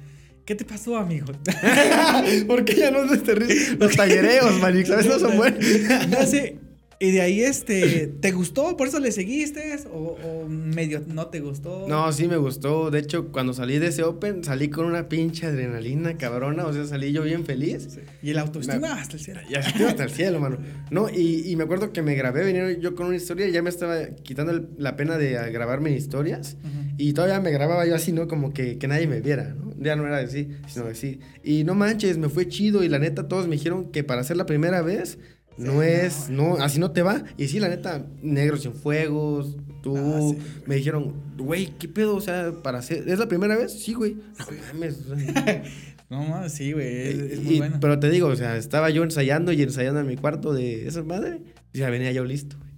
[0.44, 1.28] ¿Qué te pasó, amigo?
[2.48, 3.80] ¿Por qué ya no se te ríes?
[3.80, 5.06] Los tallereos, Manix, ¿sabes?
[5.06, 5.64] No son buenos.
[6.10, 6.58] no sé.
[7.04, 8.78] Y de ahí, este, ¿te gustó?
[8.78, 9.76] ¿Por eso le seguiste?
[9.92, 11.88] ¿O, o medio no te gustó?
[11.88, 12.92] No, sí me gustó.
[12.92, 16.68] De hecho, cuando salí de ese Open, salí con una pinche adrenalina cabrona.
[16.68, 17.88] O sea, salí yo bien feliz.
[17.96, 18.02] Sí.
[18.22, 19.40] Y el autoestima hasta el cielo.
[19.50, 20.60] Y así hasta el cielo, mano.
[20.92, 23.64] No, y, y me acuerdo que me grabé, venía yo con una historia y ya
[23.64, 26.56] me estaba quitando el- la pena de ah, grabarme historias.
[26.98, 28.28] Y todavía me grababa yo así, ¿no?
[28.28, 29.74] Como que, que nadie me viera, ¿no?
[29.80, 31.20] Ya no era así, sino así.
[31.44, 34.38] Y no manches, me fue chido y la neta todos me dijeron que para hacer
[34.38, 35.18] la primera vez
[35.66, 36.58] no es, no.
[36.58, 37.24] no, así no te va.
[37.38, 40.38] Y sí, la neta, negros sin fuegos, tú, Ah, sí.
[40.66, 42.16] me dijeron, güey, ¿qué pedo?
[42.16, 43.72] O sea, para hacer, ¿es la primera vez?
[43.74, 44.16] Sí, güey.
[44.40, 44.98] No mames.
[45.10, 45.64] o sea.
[46.12, 47.78] No, mames, sí, güey, es, es Y- muy bueno.
[47.80, 51.04] Pero te digo, o sea, estaba yo ensayando y ensayando en mi cuarto de esa
[51.04, 51.40] madre.
[51.72, 52.58] Y ya venía yo listo.
[52.58, 52.70] güey.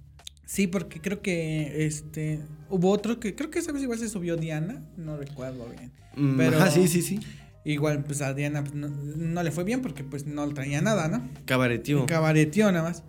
[0.46, 2.38] Sí, porque creo que, este,
[2.70, 5.90] hubo otro que, creo que esa vez igual se subió Diana, no recuerdo bien.
[6.14, 7.18] Mm, Pero- Ajá, sí, sí, sí.
[7.64, 11.08] Igual, pues a Diana pues, no, no le fue bien porque pues no traía nada,
[11.08, 11.26] ¿no?
[11.46, 12.04] Cabaretío.
[12.06, 13.02] Cabareteó nada más.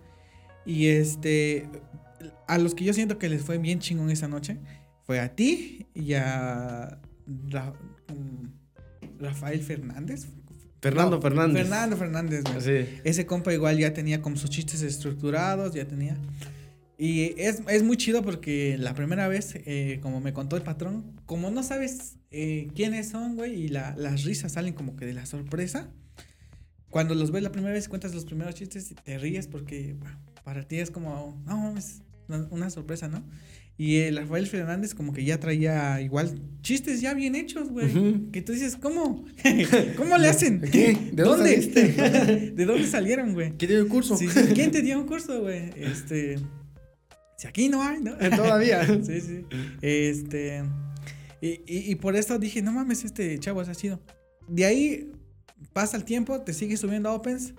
[0.64, 1.68] Y este,
[2.48, 4.56] a los que yo siento que les fue bien chingón esa noche,
[5.04, 6.98] fue a ti y a
[7.48, 7.74] Ra-
[8.08, 10.26] mm, Rafael Fernández.
[10.80, 11.62] Fernando No, Fernández.
[11.62, 12.60] Fernando Fernández, güey.
[12.84, 12.98] Sí.
[13.04, 16.16] Ese compa igual ya tenía como sus chistes estructurados, ya tenía.
[16.98, 21.04] Y es, es muy chido porque la primera vez, eh, como me contó el patrón,
[21.26, 25.12] como no sabes eh, quiénes son, güey, y la- las risas salen como que de
[25.12, 25.90] la sorpresa.
[26.88, 30.18] Cuando los ves la primera vez, cuentas los primeros chistes y te ríes porque bueno,
[30.44, 32.00] para ti es como, no, es
[32.50, 33.22] una- sorpresa, ¿no?
[33.78, 37.86] Y el Rafael Fernández como que ya traía igual chistes ya bien hechos, güey.
[37.94, 38.30] Ujú.
[38.30, 39.26] Que tú dices, ¿cómo?
[39.98, 40.60] ¿Cómo le hacen?
[40.72, 40.96] ¿Qué?
[41.12, 41.92] ¿De dónde saliste?
[42.56, 43.52] ¿De dónde salieron, güey?
[43.58, 44.16] ¿Qué dio el curso?
[44.16, 45.72] Sí, sí, ¿Quién te dio un curso, güey?
[45.76, 46.38] Este.
[47.36, 48.16] Si aquí no hay, ¿no?
[48.36, 48.84] Todavía.
[49.04, 49.44] Sí, sí.
[49.82, 50.64] Este.
[51.40, 54.00] Y, y, y por eso dije, no mames, este chavo ha sido.
[54.48, 55.12] De ahí
[55.72, 57.54] pasa el tiempo, te sigues subiendo a Opens.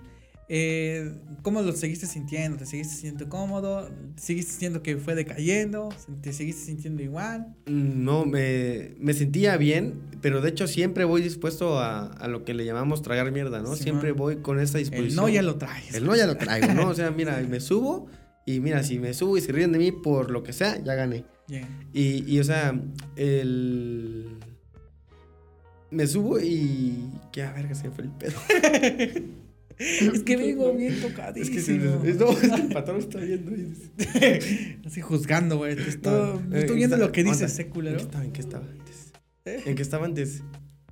[0.50, 1.12] Eh,
[1.42, 2.56] ¿Cómo lo seguiste sintiendo?
[2.56, 3.90] ¿Te seguiste sintiendo cómodo?
[4.16, 5.90] ¿Seguiste sintiendo que fue decayendo?
[6.22, 7.54] ¿Te seguiste sintiendo igual?
[7.66, 12.54] No, me, me sentía bien, pero de hecho siempre voy dispuesto a, a lo que
[12.54, 13.76] le llamamos tragar mierda, ¿no?
[13.76, 14.18] Sí, siempre man.
[14.18, 15.16] voy con esa El disposición.
[15.16, 15.94] no ya lo traes.
[15.94, 16.88] El no ya lo traigo, ¿no?
[16.88, 18.06] O sea, mira, me subo
[18.54, 20.94] y mira, si me subo y se ríen de mí por lo que sea, ya
[20.94, 21.24] gané.
[21.92, 22.78] Y, y, o sea,
[23.16, 24.26] el...
[25.90, 27.04] Me subo y...
[27.32, 28.38] ¿Qué a verga se me fue el pedo?
[29.80, 31.56] Es que vengo bien tocadísimo.
[31.56, 33.72] Es que, se, no, es que el patrón está viendo y.
[34.84, 35.78] Así juzgando, güey.
[35.78, 37.62] Estoy, No, te eh, estoy viendo está- lo que dices, aguanta.
[37.62, 37.96] eh, ¿En culero.
[37.98, 39.12] qué estaba, en qué estaba antes?
[39.44, 39.62] ¿Eh?
[39.66, 40.42] ¿En qué estaba antes?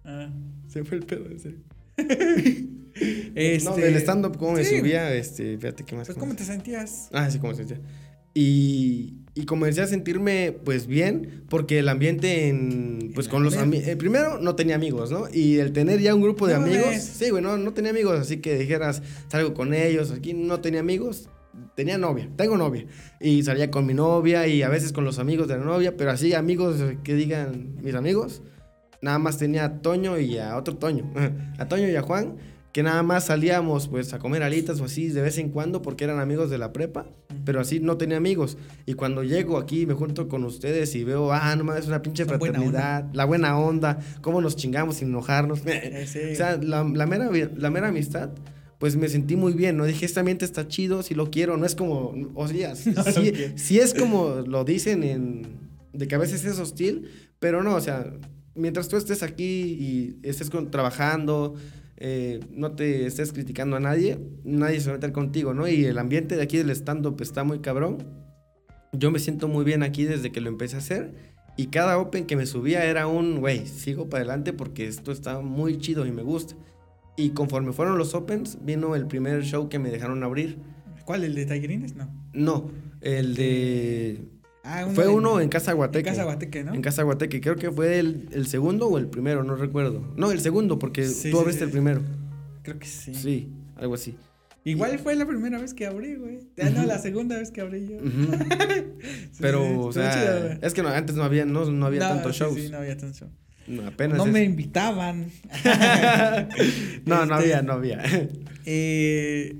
[0.04, 0.30] Ah.
[0.68, 1.58] Se fue el pedo, en serio.
[1.96, 4.78] Este, No, del stand-up, cómo me sí.
[4.78, 6.06] subía, este, fíjate qué más.
[6.06, 7.08] Pues, cómo ¿cómo te sentías?
[7.12, 7.80] Ah, sí, como se sentía.
[8.32, 13.88] Y, y comencé a sentirme, pues, bien, porque el ambiente en, pues, con los amigos,
[13.96, 15.26] primero, no tenía amigos, ¿no?
[15.32, 17.02] Y el tener ya un grupo de No amigos, ves.
[17.04, 20.80] sí, güey, no, no tenía amigos, así que dijeras, salgo con ellos, aquí no tenía
[20.80, 21.30] amigos,
[21.74, 22.86] tenía novia, tengo novia,
[23.20, 26.10] y salía con mi novia y a veces con los amigos de la novia, pero
[26.10, 28.42] así amigos que digan mis amigos,
[29.06, 31.10] nada más tenía a Toño y a otro Toño,
[31.58, 32.36] a Toño y a Juan,
[32.72, 36.04] que nada más salíamos pues a comer alitas o así de vez en cuando porque
[36.04, 37.06] eran amigos de la prepa,
[37.46, 38.58] pero así no tenía amigos.
[38.84, 42.02] Y cuando llego aquí me junto con ustedes y veo, ah, no mames, es una
[42.02, 45.62] pinche La buena fraternidad, la buena onda, cómo nos chingamos sin enojarnos.
[45.66, 46.32] Eh, sí.
[46.32, 48.30] O sea, la, la mera, la mera amistad,
[48.78, 49.86] pues me sentí muy bien, ¿no?
[49.86, 53.04] Dije, este ambiente está chido, si lo quiero, no es como, o sea, sí, No
[53.04, 53.52] quiero.
[53.56, 55.46] sí es como lo dicen en,
[55.94, 58.12] de que a veces es hostil, pero no, o sea,
[58.56, 61.54] mientras tú estés aquí y estés con- trabajando,
[61.98, 65.68] eh, no te estés criticando a nadie, nadie se va a meter contigo, ¿no?
[65.68, 67.98] Y el ambiente de aquí del stand-up está muy cabrón.
[68.92, 71.36] Yo me siento muy bien aquí desde que lo empecé a hacer.
[71.58, 75.40] Y cada open que me subía era un, güey, sigo para adelante porque esto está
[75.40, 76.54] muy chido y me gusta.
[77.16, 80.58] Y conforme fueron los opens, vino el primer show que me dejaron abrir.
[81.06, 81.24] ¿Cuál?
[81.24, 81.94] ¿El de Tallerines?
[81.96, 82.10] No.
[82.34, 84.20] No, el de...
[84.68, 86.08] Ah, Fue uno en Casa Guateque.
[86.08, 86.74] En Casa Guateque, ¿no?
[86.74, 87.40] En Casa Guateque.
[87.40, 90.12] Creo que fue el, el segundo o el primero, no recuerdo.
[90.16, 91.64] No, el segundo, porque Sí, tú sí, abriste sí.
[91.66, 92.02] el primero.
[92.62, 93.14] Creo que sí.
[93.14, 94.16] Sí, algo así.
[94.64, 96.40] Igual fue la primera vez que abrí, güey.
[96.60, 97.98] Ah, no, la segunda vez que abrí yo.
[99.40, 102.34] Pero, o sea, chido, es que no, antes no había, no, no había No, tantos
[102.36, 102.56] shows.
[102.56, 103.32] Sí, no había tantos shows.
[103.68, 104.18] No, apenas.
[104.18, 105.26] No es- me invitaban.
[107.04, 108.02] no, no Este, había, no había.
[108.64, 109.54] Eh,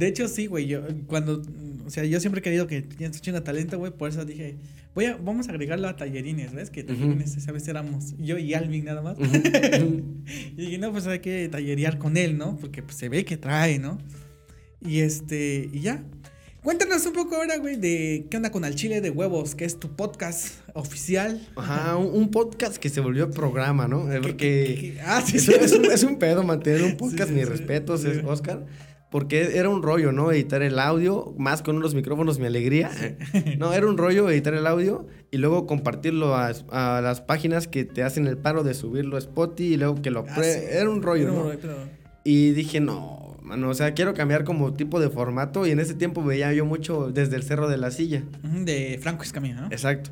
[0.00, 0.66] de hecho, sí, güey.
[0.66, 1.42] Yo, cuando.
[1.86, 3.92] O sea, yo siempre he querido que tienes un chingo de talento, güey.
[3.92, 4.56] Por eso dije,
[4.94, 6.70] voy a, vamos a agregarlo a tallerines, ¿ves?
[6.70, 9.18] Que tallerines, esa vez éramos yo y Alvin nada más.
[10.56, 12.56] Y dije, no, pues hay que tallerear con él, ¿no?
[12.56, 13.98] Porque pues, se ve que trae, ¿no?
[14.80, 16.04] Y este, y ya.
[16.62, 19.80] Cuéntanos un poco ahora, güey, de qué onda con Al Chile de Huevos, que es
[19.80, 21.40] tu podcast oficial.
[21.56, 24.12] Ajá, un, un podcast que se volvió programa, ¿no?
[24.12, 24.36] Eh, Porque
[24.78, 25.52] ¿Qué- qué- Ah, sí, es, sí.
[25.58, 28.08] es un, es un pedo mantener un podcast, Sí, mis sí, respetos, sí.
[28.08, 28.66] es Oscar.
[29.10, 30.30] Porque era un rollo, ¿no?
[30.30, 32.90] Editar el audio, más con unos micrófonos, mi alegría.
[33.58, 37.84] No, era un rollo editar el audio y luego compartirlo a, a las páginas que
[37.84, 40.48] te hacen el paro de subirlo a Spotify y luego que lo Ah, sí.
[40.70, 41.50] Era un rollo, ¿no?
[41.60, 41.76] pero-
[42.22, 45.66] Y dije, no, mano, o sea, quiero cambiar como tipo de formato.
[45.66, 48.22] Y en ese tiempo veía yo mucho desde el Cerro de la Silla.
[48.44, 49.66] De Franco Escamilla, ¿no?
[49.72, 50.10] Exacto.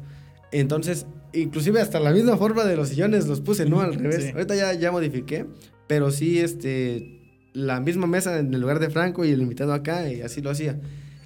[0.50, 3.80] Entonces, inclusive hasta la misma forma de los sillones los puse, ¿no?
[3.80, 4.24] Al revés.
[4.24, 4.30] Sí.
[4.34, 5.46] Ahorita ya, ya modifiqué.
[5.86, 7.17] Pero sí, este,
[7.58, 10.50] la misma mesa en el lugar de Franco y el invitado acá, y así lo
[10.50, 10.78] hacía.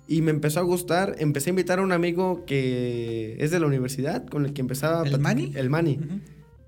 [0.09, 1.15] Y me empezó a gustar.
[1.19, 5.07] Empecé a invitar a un amigo que es de la universidad, con el que empezaba...
[5.07, 5.53] ¿El Manny?
[5.55, 5.99] El Mani.
[6.03, 6.21] Ujú.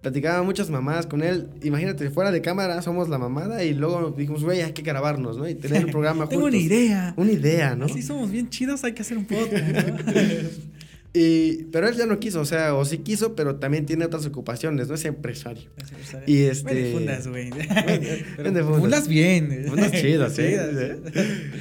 [0.03, 1.49] Platicaba muchas mamadas con él.
[1.63, 5.49] Imagínate, fuera de cámara somos la mamada y luego dijimos, güey, hay que grabarnos, ¿no?
[5.49, 6.61] Y tener un programa Tengo juntos.
[6.61, 7.15] una idea.
[7.17, 7.87] Una idea, ¿no?
[7.87, 9.65] Así somos bien chidos, hay que hacer un podcast.
[9.67, 9.97] ¿no?
[11.17, 14.27] Y, pero él ya no quiso, o sea, o sí quiso, pero también tiene otras
[14.27, 14.97] ocupaciones, ¿no?
[14.97, 15.71] Es empresario.
[15.77, 16.25] Es empresario.
[16.27, 17.51] Y este- Vende fundas, güey.
[18.37, 18.81] Vende fundas.
[18.81, 19.67] fundas bien.
[19.73, 20.43] Unas chidas, ¿sí?
[20.43, 20.99] Chidas.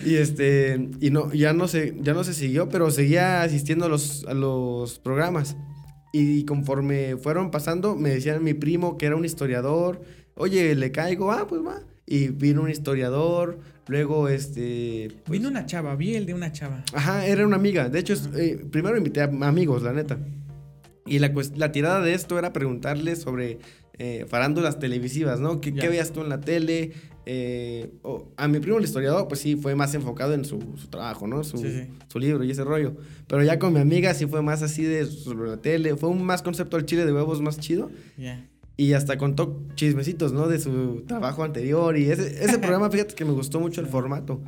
[0.05, 3.89] Y este, y no, ya no se, ya no se siguió, pero seguía asistiendo a
[3.89, 5.55] los, a los programas.
[6.13, 10.01] Y conforme fueron pasando, me decían mi primo que era un historiador.
[10.35, 11.79] Oye, le caigo, ah, pues va.
[12.13, 15.07] Y vino un historiador, luego este.
[15.25, 16.83] pues- Vino una chava, vi el de una chava.
[16.93, 17.89] Ajá, era una amiga.
[17.89, 20.17] De hecho, eh, primero invité a amigos, la neta.
[21.05, 23.57] Y la, cuest- la tirada de esto era preguntarle sobre
[23.99, 25.59] eh, farándulas televisivas, ¿no?
[25.61, 26.93] ¿Qué, qué veías tú en la tele?
[27.25, 30.87] Eh, o- a mi primo el historiador, pues sí, fue más enfocado en su, su
[30.87, 31.43] trabajo, ¿no?
[31.43, 31.87] Su, Sí, sí.
[32.07, 32.95] su libro y ese rollo.
[33.27, 35.95] Pero ya con mi amiga sí fue más así de sobre la tele.
[35.95, 37.91] Fue un más concepto del chile de huevos más chido.
[38.17, 38.47] Ya.
[38.75, 40.47] Y hasta contó chismecitos, ¿no?
[40.47, 41.97] De su trabajo anterior.
[41.97, 44.41] Y ese, ese programa, fíjate que me gustó mucho el formato.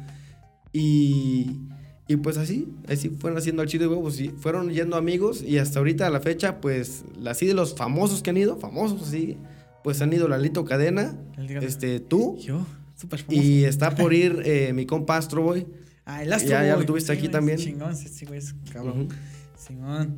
[0.73, 1.59] Y,
[2.07, 4.19] y pues así, así fueron haciendo el chile de huevos.
[4.19, 5.41] Y fueron yendo amigos.
[5.43, 9.07] Y hasta ahorita a la fecha, pues, así de los famosos que han ido, famosos
[9.07, 9.37] así,
[9.83, 11.15] pues han ido Lalito Cadena,
[11.61, 12.37] este, tú.
[12.39, 13.41] Yo, súper famoso.
[13.43, 15.67] Y está por ir eh, mi compa Astro Boy.
[16.05, 17.57] Ah, el Astro Ya- ya lo tuviste aquí güey, también.
[17.59, 19.01] Chingón, sí, güey, es cabrón.
[19.01, 19.09] Ujú.
[19.57, 20.17] Simón.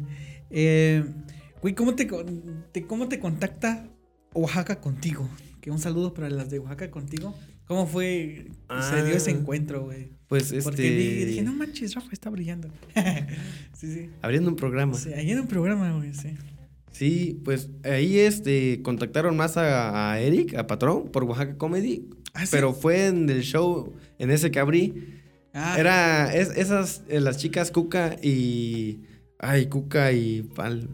[0.50, 1.04] Eh,
[1.62, 2.08] güey, ¿cómo te,
[2.72, 3.88] te- ¿cómo te contacta
[4.38, 5.30] Oaxaca contigo?
[5.62, 7.36] Que un saludo para las de Oaxaca contigo.
[7.66, 8.48] ¿Cómo fue?
[8.90, 9.34] Se dio ese Ah.
[9.34, 10.10] encuentro, güey.
[10.28, 10.62] Pues este.
[10.64, 10.90] Porque
[11.26, 12.70] dije, no manches, Rafa está brillando.
[13.74, 14.10] sí, sí.
[14.22, 14.94] Abriendo un programa.
[14.94, 16.36] Sí, en un programa, güey, sí.
[16.92, 22.10] Sí, pues ahí este contactaron más a, a Eric, a Patrón, por Oaxaca Comedy.
[22.34, 22.50] Ah, ¿sí?
[22.52, 25.14] Pero fue en el show, en ese que abrí.
[25.54, 29.02] Ah, Era es- esas, eh, las chicas Cuca y.
[29.40, 30.88] Ay, Cuca y Pal.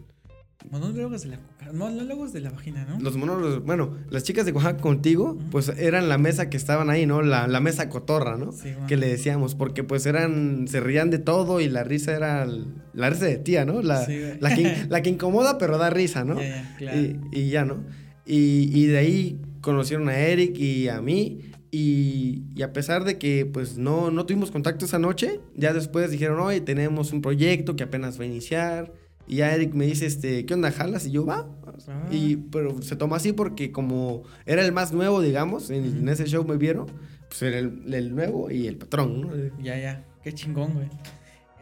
[0.70, 1.38] Monólogos de la
[1.72, 3.00] monólogos de la vagina, ¿no?
[3.00, 3.64] Los monólogos.
[3.64, 7.22] Bueno, las chicas de Oaxaca contigo, pues eran la mesa que estaban ahí, ¿no?
[7.22, 8.52] La, la mesa cotorra, ¿no?
[8.52, 8.86] Sí, güey.
[8.86, 10.66] Que le decíamos, porque pues eran.
[10.68, 12.46] Se rían de todo y la risa era.
[12.92, 13.82] La risa de tía, ¿no?
[13.82, 16.40] La, Sí, la, que, la que incomoda, pero da risa, ¿no?
[16.40, 16.98] Ya, claro.
[17.00, 17.84] Y, y ya, ¿no?
[18.26, 21.40] Y, y de ahí conocieron a Eric y a mí.
[21.70, 26.08] Y, y a pesar de que pues no, no tuvimos contacto esa noche, ya después
[26.08, 28.92] dijeron, oye, tenemos un proyecto que apenas va a iniciar.
[29.26, 31.06] Y ya Eric me dice, este, ¿qué onda, jalas?
[31.06, 31.48] Y yo, va.
[31.88, 32.08] Ah.
[32.10, 36.44] Y, pero se tomó así porque como era el más nuevo, digamos, en, ese show
[36.44, 36.86] me vieron,
[37.28, 39.30] pues era el, el nuevo y el patrón, ¿no?
[39.62, 40.04] Ya, ya.
[40.22, 40.88] Qué chingón, güey.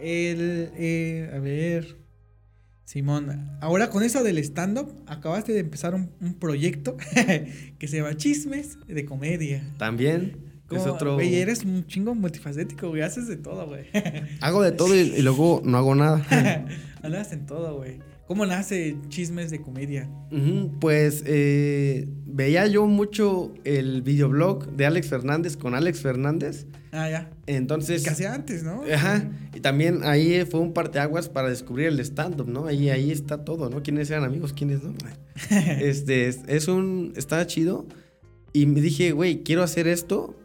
[0.00, 1.96] El, eh, a ver.
[2.84, 6.96] Simón, ahora con eso del stand-up, acabaste de empezar un, un proyecto
[7.78, 9.64] que se llama Chismes de Comedia.
[9.78, 11.14] También es otro...
[11.14, 13.02] Güey, eres un chingo multifacético, güey.
[13.02, 13.86] Haces de todo, güey.
[14.40, 16.24] Hago de todo y, y luego no hago nada.
[17.02, 17.98] Andas en todo, güey.
[18.26, 20.08] ¿Cómo nace Chismes de Comedia?
[20.80, 26.66] Pues eh, veía yo mucho el videoblog de Alex Fernández con Alex Fernández.
[26.92, 27.30] Ah, ya.
[27.46, 28.04] Entonces.
[28.04, 28.84] Casi antes, ¿no?
[28.90, 29.28] Ajá.
[29.54, 32.66] Y también ahí fue un parteaguas para descubrir el stand-up, ¿no?
[32.66, 33.82] Ahí, ahí está todo, ¿no?
[33.82, 34.52] ¿Quiénes eran amigos?
[34.52, 34.94] ¿Quiénes no?
[35.50, 37.12] este, es, es un.
[37.16, 37.86] Está chido.
[38.52, 40.36] Y me dije, güey, quiero hacer esto.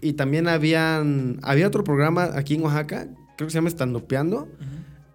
[0.00, 1.38] Y también habían.
[1.42, 4.42] Había otro programa aquí en Oaxaca, creo que se llama Standupeando.
[4.42, 4.71] Ujú.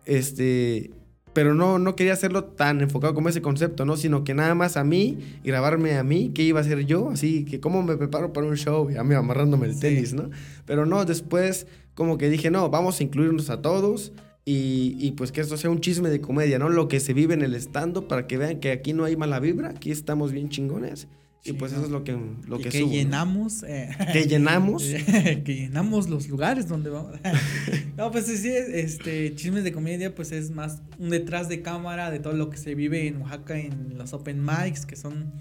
[0.08, 0.90] Este,
[1.34, 3.98] pero no, no quería hacerlo tan enfocado como ese concepto, ¿no?
[3.98, 7.10] Sino que nada más a mí y grabarme a mí, ¿qué iba a hacer yo?
[7.12, 9.82] Así que cómo me preparo para un show, ya me amarrándome el Sí.
[9.82, 10.32] tenis, ¿no?
[10.66, 14.14] Pero no, después como que dije, no, vamos a incluirnos a todos
[14.46, 16.70] y, y pues que esto sea un chisme de comedia, ¿no?
[16.70, 19.40] Lo que se vive en el stand para que vean que aquí no hay mala
[19.40, 21.08] vibra, aquí estamos bien chingones.
[21.44, 22.12] Y pues eso es lo que,
[22.48, 22.94] lo Y que, que subo, ¿no?
[22.94, 23.64] llenamos.
[23.64, 24.84] eh, Que llenamos.
[25.46, 27.18] que llenamos los lugares donde vamos.
[27.98, 32.20] no, pues sí, este, chismes de comedia, pues es más un detrás de cámara de
[32.20, 35.32] todo lo que se vive en Oaxaca en los open mics, que son,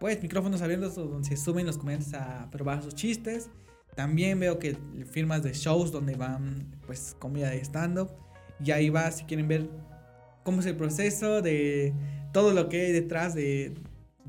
[0.00, 3.50] pues, micrófonos abiertos donde se suben los comediantes a probar sus chistes.
[3.94, 4.78] También veo que
[5.10, 8.08] firmas de shows donde van, pues, comida de stand-up.
[8.64, 9.68] Y ahí va, si quieren ver
[10.44, 11.92] cómo es el proceso de
[12.32, 13.74] todo lo que hay detrás de,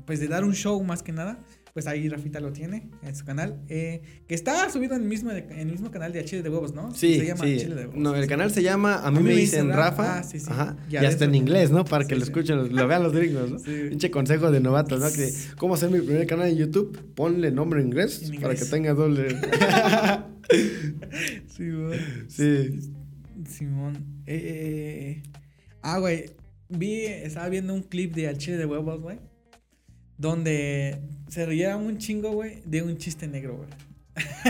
[0.06, 1.38] pues, de dar un show más que nada
[1.72, 3.60] pues ahí Rafita lo tiene en su canal.
[3.68, 6.72] eh, que está subido en el mismo, en el mismo canal de Chile de Huevos,
[6.72, 6.94] ¿no?
[6.94, 7.56] Sí, Se llama sí.
[7.58, 7.96] Chile de Huevos.
[7.96, 10.18] No, el canal se llama A mí me dicen Rafa.
[10.18, 10.46] Ah, sí, sí.
[10.48, 10.76] Ajá.
[10.88, 11.84] Ya, y hasta eso- en inglés, ¿no?
[11.84, 13.58] Para que lo escuchen, lo vean los gringos, ¿no?
[13.90, 15.10] Pinche consejo de novatos, ¿no?
[15.10, 16.96] Que, ¿Cómo hacer mi primer canal en YouTube?
[17.16, 19.36] Ponle nombre en inglés, En para que tenga doble.
[21.48, 21.98] Sí, güey.
[22.28, 22.92] sí.
[23.48, 23.96] Simón.
[24.26, 25.22] Eh, eh, eh.
[25.82, 26.26] Ah, güey.
[26.68, 29.18] Vi, estaba viendo un clip de Al Chile de Huevos, güey.
[30.18, 30.98] Donde
[31.28, 33.68] se reía un chingo, güey, de un chiste negro, güey.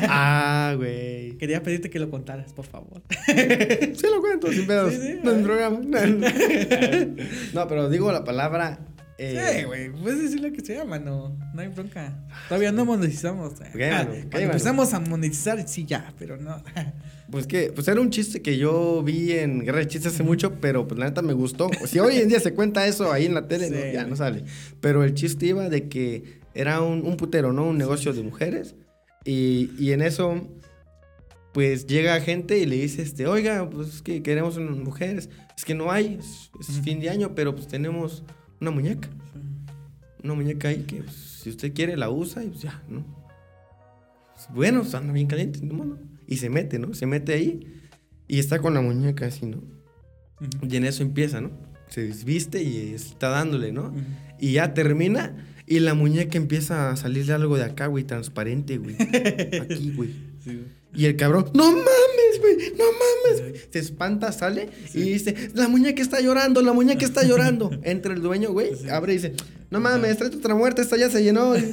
[0.08, 1.36] Ah, güey.
[1.38, 3.02] Quería pedirte que lo contaras, por favor.
[3.26, 4.92] Sí lo cuento, sin pedos.
[4.92, 5.80] Sí, sí, no es programa.
[7.54, 8.80] No, pero digo la palabra
[9.16, 11.38] Eh, sí, güey, puedes decir lo que sea, mano.
[11.54, 12.18] No hay bronca.
[12.48, 13.52] Todavía no monetizamos.
[13.52, 14.44] Ok, Ah, mano, ok, cuando mano.
[14.46, 16.62] empezamos a monetizar, sí, ya, pero no.
[17.30, 20.60] Pues que, pues era un chiste que yo vi en Guerra de Chistes hace mucho,
[20.60, 21.68] pero pues la neta me gustó.
[21.86, 24.44] Si hoy en día se cuenta eso ahí en la tele, no, ya no sale.
[24.80, 27.64] Pero el chiste iba de que era un, un putero, ¿no?
[27.66, 28.74] Un negocio de mujeres.
[29.24, 30.46] Y, y en eso,
[31.52, 35.30] pues llega gente y le dice, este, oiga, pues es que queremos unas mujeres.
[35.56, 38.22] Es que no hay, es, es fin de año, pero pues tenemos
[38.64, 39.08] una muñeca.
[40.22, 43.04] Una muñeca ahí que pues, si usted quiere la usa y pues ya, ¿no?
[44.34, 45.98] Pues, bueno, pues, anda bien caliente, ¿no?
[46.26, 46.94] Y se mete, ¿no?
[46.94, 47.82] Se mete ahí
[48.26, 49.62] y está con la muñeca así, ¿no?
[50.62, 51.50] Y en eso empieza, ¿no?
[51.88, 53.92] Se desviste y está dándole, ¿no?
[54.40, 55.36] Y ya termina
[55.66, 58.96] y la muñeca empieza a salirle algo de acá, güey, transparente, güey.
[59.60, 60.10] Aquí, güey.
[60.42, 60.84] Sí, güey.
[60.94, 61.86] Y el cabrón, no mames,
[62.44, 63.40] güey, no mames.
[63.50, 63.62] güey".
[63.70, 67.70] Se espanta, sale y dice, la muñeca está llorando, la muñeca está llorando.
[67.82, 68.88] Entra el dueño, güey, Sí.
[68.88, 69.32] abre y dice,
[69.70, 71.54] no mames, trae otra muerta, esta ya se llenó.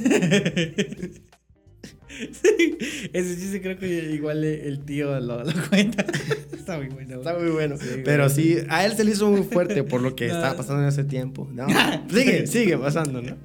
[2.08, 2.76] Sí,
[3.14, 6.04] ese chiste creo que igual el tío lo, lo cuenta.
[6.52, 7.16] Está muy bueno.
[7.16, 7.76] Está muy bueno.
[7.80, 8.02] Sí.
[8.04, 10.34] Pero sí, a él se le hizo muy fuerte por lo que No.
[10.34, 11.48] estaba pasando en ese tiempo.
[11.52, 11.66] No,
[12.10, 13.36] sigue, sigue pasando, ¿no?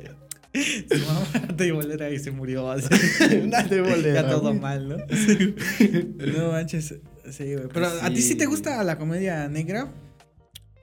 [0.54, 2.70] Su mamá de bolera y se murió.
[2.70, 2.88] así.
[3.50, 4.98] Date bolera, Ya todo mal, ¿no?
[4.98, 6.96] No manches.
[7.32, 7.68] Sí, güey.
[7.74, 9.92] Pero ¿a ti sí te gusta la comedia negra?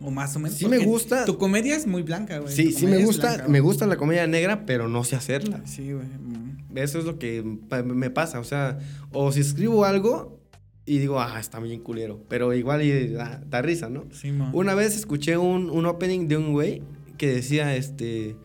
[0.00, 0.58] O más o menos.
[0.58, 1.24] Sí me gusta.
[1.24, 2.54] Tu comedia es muy blanca, güey.
[2.54, 5.62] Sí, sí me gusta, blanca, me gusta la comedia negra, pero no sé hacerla.
[5.66, 6.06] Sí, güey.
[6.06, 6.76] Mm.
[6.76, 7.42] Eso es lo que
[7.84, 8.78] me pasa, o sea,
[9.12, 10.40] o si escribo algo
[10.84, 14.04] y digo, ah, está bien culero, pero igual y da, da risa, ¿no?
[14.12, 14.50] Sí, mo.
[14.52, 16.82] Una vez escuché un, un opening de un güey
[17.16, 18.36] que decía, este,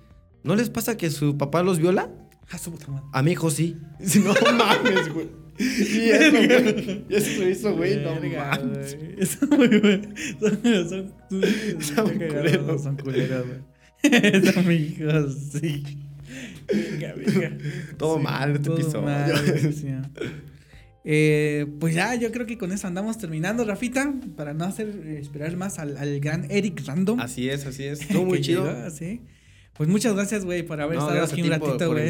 [0.44, 2.12] ¿no les pasa que su papá los viola?
[2.52, 3.06] Ah, su puta madre.
[3.12, 3.78] A mi hijo sí.
[4.24, 5.30] No mames, güey.
[5.60, 7.06] Y eso, güey.
[7.10, 8.98] Eso lo hizo, güey, no mames.
[8.98, 9.58] güey.
[9.70, 10.10] Muy bueno.
[10.40, 11.44] Son, son, son,
[11.80, 12.80] Está muy cagados, culero.
[12.80, 13.60] Son culeros, güey.
[14.54, 15.84] Son hijos, sí.
[16.72, 17.58] Venga, venga.
[17.98, 19.02] Todo Sí, mal este todo episodio.
[19.02, 19.88] mal, sí.
[21.04, 25.20] Eh, pues ya, yo creo que con eso andamos terminando, Rafita, para no hacer eh,
[25.20, 27.20] esperar más al, al gran Eric Random.
[27.20, 28.02] Así es, así es.
[28.02, 28.66] Estuvo muy chido.
[28.66, 29.22] llegó, sí.
[29.74, 32.06] Pues muchas gracias, güey, por haber No, estado aquí un ratito, por güey.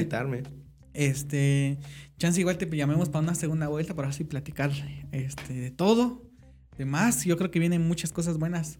[0.93, 1.79] Este,
[2.17, 4.71] chance igual te llamemos para una segunda vuelta para así platicar
[5.11, 6.29] este de todo,
[6.77, 7.25] de más.
[7.25, 8.79] Yo creo que vienen muchas cosas buenas.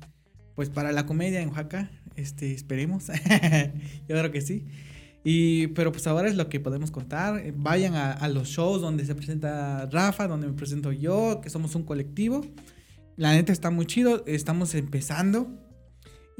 [0.55, 3.07] Pues para la comedia en Oaxaca, este, esperemos.
[4.07, 4.65] Yo creo que sí.
[5.23, 7.53] Y, pero pues ahora es lo que podemos contar.
[7.55, 11.75] Vayan a, a los shows donde se presenta Rafa, donde me presento yo, que somos
[11.75, 12.41] un colectivo.
[13.17, 14.23] La neta está muy chido.
[14.25, 15.68] Estamos empezando.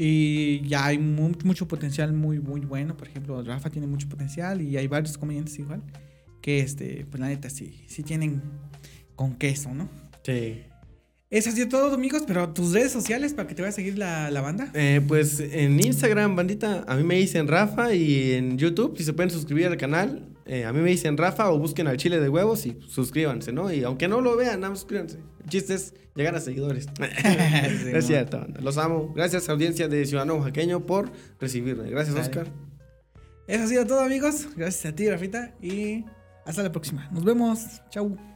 [0.01, 2.95] Y ya hay mu- mucho potencial muy, muy bueno.
[2.95, 5.81] Por ejemplo, Rafa tiene mucho potencial y hay varios comediantes igual.
[6.41, 8.41] Que este, pues la neta sí, sí tienen
[9.17, 9.89] con queso, ¿no?
[10.23, 10.61] Sí.
[11.32, 13.99] Eso ha sido todo, amigos, pero tus redes sociales para que te vaya a seguir
[13.99, 14.71] la, la banda.
[14.73, 19.13] Eh, pues en Instagram, bandita, a mí me dicen Rafa y en YouTube, si se
[19.13, 22.30] pueden suscribir al canal, eh, a mí me dicen Rafa o busquen al chile de
[22.30, 23.71] huevos y suscríbanse, ¿no?
[23.71, 25.19] Y aunque no lo vean, nada más suscríbanse.
[25.43, 26.88] El chiste es llegar a seguidores.
[26.99, 28.59] Sí, es cierto, banda.
[28.61, 29.13] los amo.
[29.15, 31.91] Gracias, audiencia de Ciudadano Oaxaqueño, por recibirme.
[31.91, 32.27] Gracias, Dale.
[32.27, 32.47] Oscar.
[33.47, 34.47] Eso ha sido todo, amigos.
[34.55, 35.53] Gracias a ti, Rafita.
[35.61, 36.05] Y
[36.45, 37.07] hasta la próxima.
[37.11, 37.82] Nos vemos.
[37.91, 38.28] Chau.